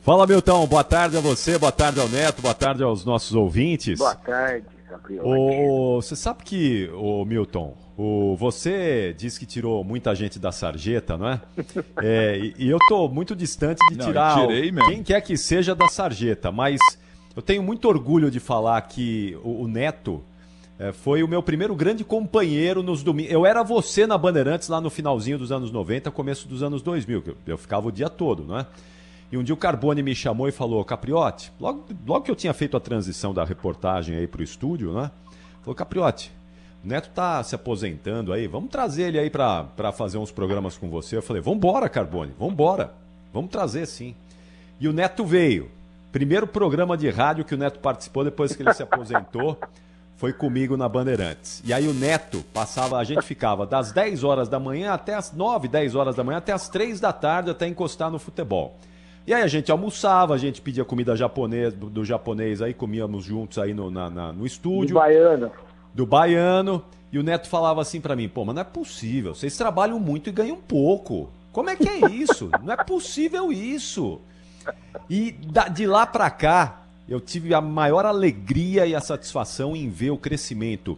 Fala, 0.00 0.26
Milton. 0.26 0.66
Boa 0.66 0.82
tarde 0.82 1.18
a 1.18 1.20
você, 1.20 1.58
boa 1.58 1.70
tarde 1.70 2.00
ao 2.00 2.08
Neto, 2.08 2.40
boa 2.40 2.54
tarde 2.54 2.82
aos 2.82 3.04
nossos 3.04 3.34
ouvintes. 3.34 3.98
Boa 3.98 4.14
tarde, 4.14 4.64
Gabriel. 4.90 5.24
você 5.96 6.16
sabe 6.16 6.42
que, 6.42 6.90
o 6.94 7.24
Milton, 7.24 7.76
o, 7.96 8.36
você 8.36 9.14
disse 9.16 9.38
que 9.38 9.46
tirou 9.46 9.84
muita 9.84 10.14
gente 10.14 10.38
da 10.38 10.50
sarjeta, 10.50 11.16
não 11.16 11.28
é? 11.28 11.40
é 12.02 12.38
e, 12.38 12.54
e, 12.58 12.68
eu 12.68 12.78
tô 12.88 13.08
muito 13.08 13.36
distante 13.36 13.80
de 13.90 13.96
não, 13.96 14.06
tirar 14.06 14.46
quem 14.88 15.02
quer 15.02 15.20
que 15.20 15.36
seja 15.36 15.74
da 15.74 15.88
sarjeta, 15.88 16.50
mas 16.50 16.80
eu 17.36 17.42
tenho 17.42 17.62
muito 17.62 17.86
orgulho 17.88 18.30
de 18.30 18.40
falar 18.40 18.80
que 18.82 19.38
o, 19.44 19.62
o 19.62 19.68
Neto 19.68 20.22
é, 20.78 20.92
foi 20.92 21.22
o 21.22 21.28
meu 21.28 21.42
primeiro 21.42 21.74
grande 21.76 22.02
companheiro 22.02 22.82
nos 22.82 23.02
domingos. 23.02 23.32
Eu 23.32 23.46
era 23.46 23.62
você 23.62 24.06
na 24.06 24.18
Bandeirantes 24.18 24.68
lá 24.68 24.80
no 24.80 24.90
finalzinho 24.90 25.38
dos 25.38 25.52
anos 25.52 25.70
90, 25.70 26.10
começo 26.10 26.48
dos 26.48 26.62
anos 26.62 26.82
2000, 26.82 27.22
que 27.22 27.30
eu, 27.30 27.36
eu 27.46 27.58
ficava 27.58 27.86
o 27.86 27.92
dia 27.92 28.08
todo, 28.08 28.44
não 28.44 28.58
é? 28.58 28.66
E 29.32 29.36
um 29.36 29.44
dia 29.44 29.54
o 29.54 29.58
Carbone 29.58 30.02
me 30.02 30.14
chamou 30.14 30.48
e 30.48 30.52
falou, 30.52 30.84
Capriote, 30.84 31.52
logo, 31.60 31.84
logo 32.06 32.24
que 32.24 32.30
eu 32.30 32.36
tinha 32.36 32.52
feito 32.52 32.76
a 32.76 32.80
transição 32.80 33.32
da 33.32 33.44
reportagem 33.44 34.16
aí 34.16 34.26
pro 34.26 34.42
estúdio, 34.42 34.92
né? 34.92 35.10
Falou, 35.62 35.74
Capriote, 35.74 36.32
o 36.84 36.88
Neto 36.88 37.10
tá 37.14 37.42
se 37.42 37.54
aposentando 37.54 38.32
aí, 38.32 38.48
vamos 38.48 38.70
trazer 38.70 39.02
ele 39.02 39.18
aí 39.18 39.30
para 39.30 39.92
fazer 39.92 40.18
uns 40.18 40.32
programas 40.32 40.76
com 40.76 40.88
você. 40.88 41.16
Eu 41.16 41.22
falei, 41.22 41.40
vambora, 41.40 41.88
Carbone, 41.88 42.32
vambora. 42.38 42.92
Vamos 43.32 43.50
trazer 43.50 43.86
sim. 43.86 44.14
E 44.80 44.88
o 44.88 44.92
Neto 44.92 45.24
veio. 45.24 45.70
Primeiro 46.10 46.46
programa 46.46 46.96
de 46.96 47.08
rádio 47.08 47.44
que 47.44 47.54
o 47.54 47.58
Neto 47.58 47.78
participou 47.78 48.24
depois 48.24 48.56
que 48.56 48.62
ele 48.62 48.74
se 48.74 48.82
aposentou 48.82 49.56
foi 50.16 50.32
comigo 50.32 50.76
na 50.76 50.88
Bandeirantes. 50.88 51.62
E 51.64 51.72
aí 51.72 51.86
o 51.86 51.94
Neto 51.94 52.44
passava, 52.52 52.98
a 52.98 53.04
gente 53.04 53.22
ficava 53.22 53.64
das 53.64 53.92
10 53.92 54.24
horas 54.24 54.48
da 54.48 54.58
manhã 54.58 54.92
até 54.92 55.14
as 55.14 55.32
9, 55.32 55.68
10 55.68 55.94
horas 55.94 56.16
da 56.16 56.24
manhã, 56.24 56.38
até 56.38 56.52
as 56.52 56.68
3 56.68 56.98
da 56.98 57.12
tarde, 57.12 57.50
até 57.50 57.68
encostar 57.68 58.10
no 58.10 58.18
futebol. 58.18 58.76
E 59.26 59.34
aí 59.34 59.42
a 59.42 59.46
gente 59.46 59.70
almoçava, 59.70 60.34
a 60.34 60.38
gente 60.38 60.60
pedia 60.60 60.84
comida 60.84 61.14
japonês, 61.16 61.74
do, 61.74 61.90
do 61.90 62.04
japonês 62.04 62.62
aí, 62.62 62.74
comíamos 62.74 63.24
juntos 63.24 63.58
aí 63.58 63.74
no, 63.74 63.90
na, 63.90 64.10
na 64.10 64.32
no 64.32 64.46
estúdio. 64.46 64.88
De 64.88 64.94
baiana 64.94 65.52
do 65.94 66.06
baiano. 66.06 66.82
E 67.12 67.18
o 67.18 67.22
Neto 67.22 67.48
falava 67.48 67.80
assim 67.80 68.00
para 68.00 68.16
mim: 68.16 68.28
pô, 68.28 68.44
mas 68.44 68.54
não 68.54 68.62
é 68.62 68.64
possível, 68.64 69.34
vocês 69.34 69.56
trabalham 69.56 69.98
muito 69.98 70.28
e 70.28 70.32
ganham 70.32 70.56
pouco. 70.56 71.30
Como 71.52 71.68
é 71.68 71.76
que 71.76 71.88
é 71.88 72.08
isso? 72.10 72.50
não 72.62 72.72
é 72.72 72.84
possível 72.84 73.52
isso. 73.52 74.20
E 75.08 75.32
de 75.72 75.86
lá 75.86 76.06
para 76.06 76.30
cá, 76.30 76.82
eu 77.08 77.20
tive 77.20 77.52
a 77.54 77.60
maior 77.60 78.06
alegria 78.06 78.86
e 78.86 78.94
a 78.94 79.00
satisfação 79.00 79.74
em 79.74 79.88
ver 79.88 80.10
o 80.10 80.18
crescimento 80.18 80.96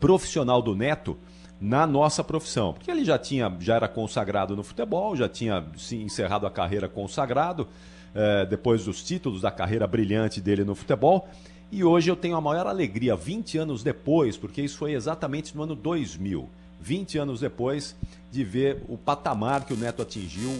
profissional 0.00 0.62
do 0.62 0.74
Neto 0.74 1.16
na 1.60 1.86
nossa 1.86 2.22
profissão. 2.22 2.72
Porque 2.72 2.90
ele 2.90 3.04
já 3.04 3.18
tinha, 3.18 3.54
já 3.60 3.76
era 3.76 3.88
consagrado 3.88 4.54
no 4.54 4.62
futebol, 4.62 5.16
já 5.16 5.28
tinha 5.28 5.64
se 5.76 5.96
encerrado 5.96 6.46
a 6.46 6.50
carreira 6.50 6.88
consagrado, 6.88 7.66
eh, 8.14 8.46
depois 8.46 8.84
dos 8.84 9.02
títulos 9.02 9.40
da 9.40 9.50
carreira 9.50 9.86
brilhante 9.86 10.40
dele 10.40 10.64
no 10.64 10.74
futebol. 10.74 11.28
E 11.70 11.82
hoje 11.82 12.10
eu 12.10 12.16
tenho 12.16 12.36
a 12.36 12.40
maior 12.40 12.66
alegria, 12.66 13.16
20 13.16 13.58
anos 13.58 13.82
depois, 13.82 14.36
porque 14.36 14.62
isso 14.62 14.78
foi 14.78 14.92
exatamente 14.92 15.56
no 15.56 15.62
ano 15.62 15.74
2000, 15.74 16.48
20 16.80 17.18
anos 17.18 17.40
depois, 17.40 17.96
de 18.30 18.44
ver 18.44 18.82
o 18.88 18.96
patamar 18.96 19.64
que 19.64 19.72
o 19.72 19.76
Neto 19.76 20.02
atingiu, 20.02 20.50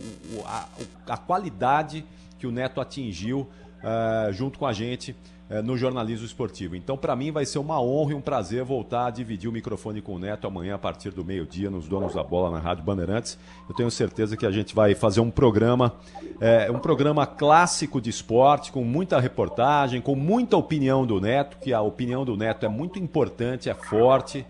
a, 0.45 0.67
a 1.07 1.17
qualidade 1.17 2.05
que 2.39 2.47
o 2.47 2.51
Neto 2.51 2.81
atingiu 2.81 3.49
uh, 3.83 4.33
junto 4.33 4.59
com 4.59 4.67
a 4.67 4.73
gente 4.73 5.15
é, 5.49 5.63
no 5.63 5.77
jornalismo 5.77 6.27
esportivo. 6.27 6.75
Então, 6.75 6.97
para 6.97 7.15
mim, 7.15 7.31
vai 7.31 7.47
ser 7.47 7.59
uma 7.59 7.81
honra 7.81 8.13
e 8.13 8.15
um 8.15 8.21
prazer 8.21 8.65
voltar 8.65 9.07
a 9.07 9.11
dividir 9.11 9.49
o 9.49 9.53
microfone 9.53 10.03
com 10.03 10.15
o 10.15 10.19
Neto 10.19 10.47
amanhã, 10.47 10.75
a 10.75 10.79
partir 10.79 11.11
do 11.11 11.25
meio-dia, 11.25 11.71
nos 11.71 11.87
Donos 11.87 12.15
da 12.15 12.23
Bola, 12.23 12.51
na 12.51 12.59
Rádio 12.59 12.85
Bandeirantes. 12.85 13.39
Eu 13.69 13.75
tenho 13.75 13.91
certeza 13.91 14.37
que 14.37 14.45
a 14.45 14.51
gente 14.51 14.75
vai 14.75 14.95
fazer 14.95 15.21
um 15.21 15.31
programa, 15.31 15.93
é, 16.41 16.71
um 16.71 16.79
programa 16.79 17.27
clássico 17.27 18.01
de 18.01 18.11
esporte, 18.11 18.73
com 18.73 18.83
muita 18.83 19.21
reportagem, 19.21 20.01
com 20.01 20.17
muita 20.17 20.57
opinião 20.57 21.07
do 21.07 21.21
Neto, 21.21 21.59
que 21.59 21.73
a 21.73 21.81
opinião 21.81 22.25
do 22.25 22.37
Neto 22.37 22.67
é 22.67 22.69
muito 22.69 22.99
importante, 22.99 23.71
é 23.71 23.75
forte. 23.75 24.45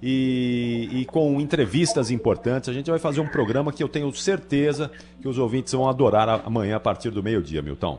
E, 0.00 0.88
e, 0.92 1.04
com 1.06 1.40
entrevistas 1.40 2.08
importantes. 2.08 2.68
A 2.68 2.72
gente 2.72 2.88
vai 2.90 3.00
fazer 3.00 3.20
um 3.20 3.26
programa 3.26 3.72
que 3.72 3.82
eu 3.82 3.88
tenho 3.88 4.12
certeza 4.14 4.88
que 5.20 5.26
os 5.26 5.36
ouvintes 5.36 5.72
vão 5.72 5.88
adorar 5.88 6.42
amanhã 6.44 6.76
a 6.76 6.80
partir 6.80 7.10
do 7.10 7.24
meio-dia, 7.24 7.60
Milton. 7.60 7.98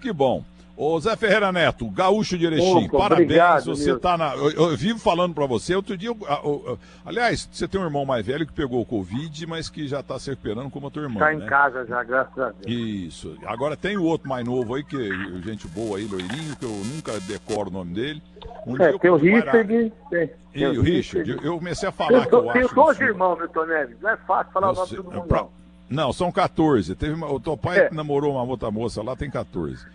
Que 0.00 0.12
bom. 0.12 0.44
Ô 0.76 1.00
Zé 1.00 1.16
Ferreira 1.16 1.50
Neto, 1.50 1.88
gaúcho 1.88 2.36
de 2.36 2.44
Erechim, 2.44 2.84
Opa, 2.84 2.98
parabéns, 2.98 3.24
obrigado, 3.24 3.64
você 3.64 3.86
Milton. 3.86 4.00
tá 4.00 4.18
na... 4.18 4.34
Eu, 4.34 4.50
eu, 4.50 4.76
vivo 4.76 4.98
falando 4.98 5.34
para 5.34 5.46
você, 5.46 5.74
outro 5.74 5.96
dia, 5.96 6.10
eu, 6.10 6.18
eu, 6.20 6.64
eu, 6.66 6.78
aliás, 7.04 7.48
você 7.50 7.66
tem 7.66 7.80
um 7.80 7.84
irmão 7.84 8.04
mais 8.04 8.26
velho 8.26 8.46
que 8.46 8.52
pegou 8.52 8.82
o 8.82 8.84
Covid, 8.84 9.46
mas 9.46 9.70
que 9.70 9.88
já 9.88 10.02
tá 10.02 10.18
se 10.18 10.28
recuperando 10.28 10.68
como 10.68 10.88
a 10.88 10.90
tua 10.90 11.04
irmã, 11.04 11.18
Tá 11.18 11.32
em 11.32 11.38
né? 11.38 11.46
casa 11.46 11.86
já, 11.86 12.04
graças 12.04 12.38
a 12.38 12.50
Deus. 12.50 12.66
Isso, 12.66 13.38
agora 13.46 13.74
tem 13.74 13.96
o 13.96 14.04
outro 14.04 14.28
mais 14.28 14.44
novo 14.44 14.74
aí, 14.74 14.84
que 14.84 14.98
gente 15.42 15.66
boa 15.68 15.96
aí, 15.96 16.06
loirinho, 16.06 16.54
que 16.56 16.66
eu 16.66 16.82
nunca 16.94 17.18
decoro 17.20 17.70
o 17.70 17.72
nome 17.72 17.94
dele. 17.94 18.22
Um 18.66 18.76
é, 18.76 18.98
tem 18.98 19.10
o 19.10 19.16
Richard, 19.16 19.92
tem, 20.10 20.30
e 20.54 20.66
o 20.66 20.82
Richard, 20.82 21.38
eu 21.42 21.56
comecei 21.56 21.88
a 21.88 21.92
falar 21.92 22.18
eu, 22.18 22.26
que 22.26 22.34
eu 22.34 22.52
Tenho 22.52 22.68
dois 22.74 23.00
irmãos, 23.00 23.38
Milton 23.38 23.64
Neves, 23.64 23.96
não 24.02 24.10
é 24.10 24.16
fácil 24.18 24.52
falar 24.52 24.72
o 24.72 24.74
nome 24.74 24.88
todo 24.94 25.04
mundo, 25.04 25.26
pra... 25.26 25.38
não. 25.38 25.66
Não, 25.88 26.12
são 26.12 26.32
14. 26.32 26.96
Teve 26.96 27.14
uma... 27.14 27.30
O 27.30 27.38
teu 27.38 27.56
pai 27.56 27.78
é. 27.78 27.90
namorou 27.92 28.32
uma 28.32 28.42
outra 28.42 28.70
moça 28.72 29.02
lá, 29.02 29.14
tem 29.14 29.30
14. 29.30 29.86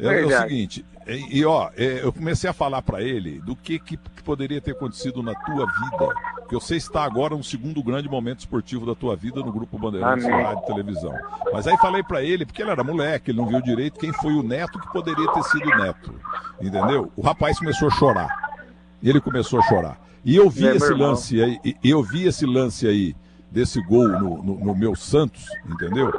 É, 0.00 0.22
é, 0.22 0.26
o 0.26 0.30
seguinte, 0.30 0.84
e, 1.06 1.38
e 1.38 1.44
ó, 1.44 1.70
é, 1.76 2.04
eu 2.04 2.12
comecei 2.12 2.48
a 2.48 2.52
falar 2.52 2.82
para 2.82 3.02
ele 3.02 3.40
do 3.40 3.56
que, 3.56 3.78
que, 3.78 3.96
que, 3.96 4.22
poderia 4.22 4.60
ter 4.60 4.72
acontecido 4.72 5.22
na 5.22 5.34
tua 5.34 5.66
vida, 5.66 6.14
que 6.48 6.54
eu 6.54 6.60
sei 6.60 6.76
está 6.76 7.04
agora 7.04 7.34
um 7.34 7.42
segundo 7.42 7.82
grande 7.82 8.08
momento 8.08 8.40
esportivo 8.40 8.86
da 8.86 8.94
tua 8.94 9.16
vida 9.16 9.40
no 9.40 9.52
Grupo 9.52 9.78
Bandeirantes 9.78 10.24
Amém. 10.24 10.42
Rádio 10.42 10.62
e 10.62 10.66
Televisão. 10.66 11.14
Mas 11.52 11.66
aí 11.66 11.76
falei 11.78 12.02
para 12.02 12.22
ele, 12.22 12.46
porque 12.46 12.62
ele 12.62 12.70
era 12.70 12.84
moleque, 12.84 13.30
ele 13.30 13.38
não 13.38 13.46
viu 13.46 13.60
direito 13.60 13.98
quem 13.98 14.12
foi 14.12 14.34
o 14.34 14.42
neto 14.42 14.78
que 14.78 14.92
poderia 14.92 15.30
ter 15.32 15.42
sido 15.44 15.68
o 15.68 15.76
neto, 15.78 16.14
entendeu? 16.60 17.10
O 17.16 17.22
rapaz 17.22 17.58
começou 17.58 17.88
a 17.88 17.90
chorar, 17.90 18.56
ele 19.02 19.20
começou 19.20 19.58
a 19.58 19.62
chorar. 19.62 20.00
E 20.24 20.36
eu 20.36 20.50
vi 20.50 20.68
é, 20.68 20.76
esse 20.76 20.92
lance 20.92 21.42
aí, 21.42 21.76
eu 21.82 22.02
vi 22.02 22.26
esse 22.26 22.44
lance 22.44 22.86
aí 22.86 23.16
desse 23.50 23.82
gol 23.82 24.08
no, 24.08 24.42
no, 24.42 24.64
no 24.64 24.74
meu 24.74 24.94
Santos, 24.94 25.44
entendeu? 25.68 26.12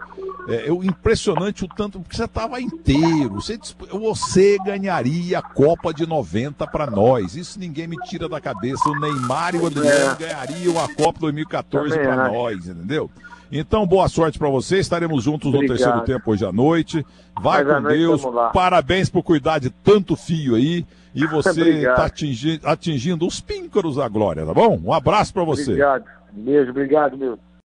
É, 0.48 0.70
eu, 0.70 0.84
impressionante 0.84 1.64
o 1.64 1.68
tanto, 1.68 2.00
porque 2.00 2.16
você 2.16 2.26
estava 2.26 2.60
inteiro. 2.60 3.36
Você, 3.36 3.60
você 3.92 4.58
ganharia 4.66 5.40
a 5.40 5.42
Copa 5.42 5.94
de 5.94 6.06
90 6.06 6.66
para 6.68 6.90
nós. 6.90 7.36
Isso 7.36 7.60
ninguém 7.60 7.88
me 7.88 7.98
tira 7.98 8.28
da 8.28 8.42
cabeça. 8.42 8.90
O 8.90 9.00
Neymar 9.00 9.56
e 9.56 9.60
o 9.60 9.68
Adriano 9.68 10.14
é. 10.14 10.16
ganhariam 10.16 10.84
a 10.84 10.94
Copa 10.94 11.20
2014 11.20 11.98
para 11.98 12.30
nós, 12.30 12.68
entendeu? 12.68 13.10
Então, 13.52 13.86
boa 13.86 14.08
sorte 14.08 14.40
para 14.40 14.50
você. 14.50 14.80
Estaremos 14.80 15.24
juntos 15.24 15.54
Obrigado. 15.54 15.70
no 15.70 15.78
terceiro 15.78 16.02
tempo 16.06 16.32
hoje 16.32 16.46
à 16.46 16.52
noite. 16.52 17.06
Vai 17.40 17.64
Mas 17.64 17.84
com 17.84 17.90
Deus. 17.90 18.22
Parabéns 18.54 19.10
por 19.10 19.24
cuidar 19.24 19.60
de 19.60 19.70
tanto 19.70 20.16
fio 20.16 20.56
aí. 20.56 20.86
E 21.14 21.26
você 21.28 21.80
está 21.80 22.06
atingindo, 22.06 22.68
atingindo 22.68 23.28
os 23.28 23.42
píncaros 23.42 23.98
da 23.98 24.08
glória, 24.08 24.46
tá 24.46 24.54
bom? 24.54 24.80
Um 24.84 24.94
abraço 24.94 25.34
para 25.34 25.44
você. 25.44 25.72
Obrigado. 25.72 26.06
Beijo, 26.32 26.72
obrigado, 26.72 27.18
meu. 27.18 27.40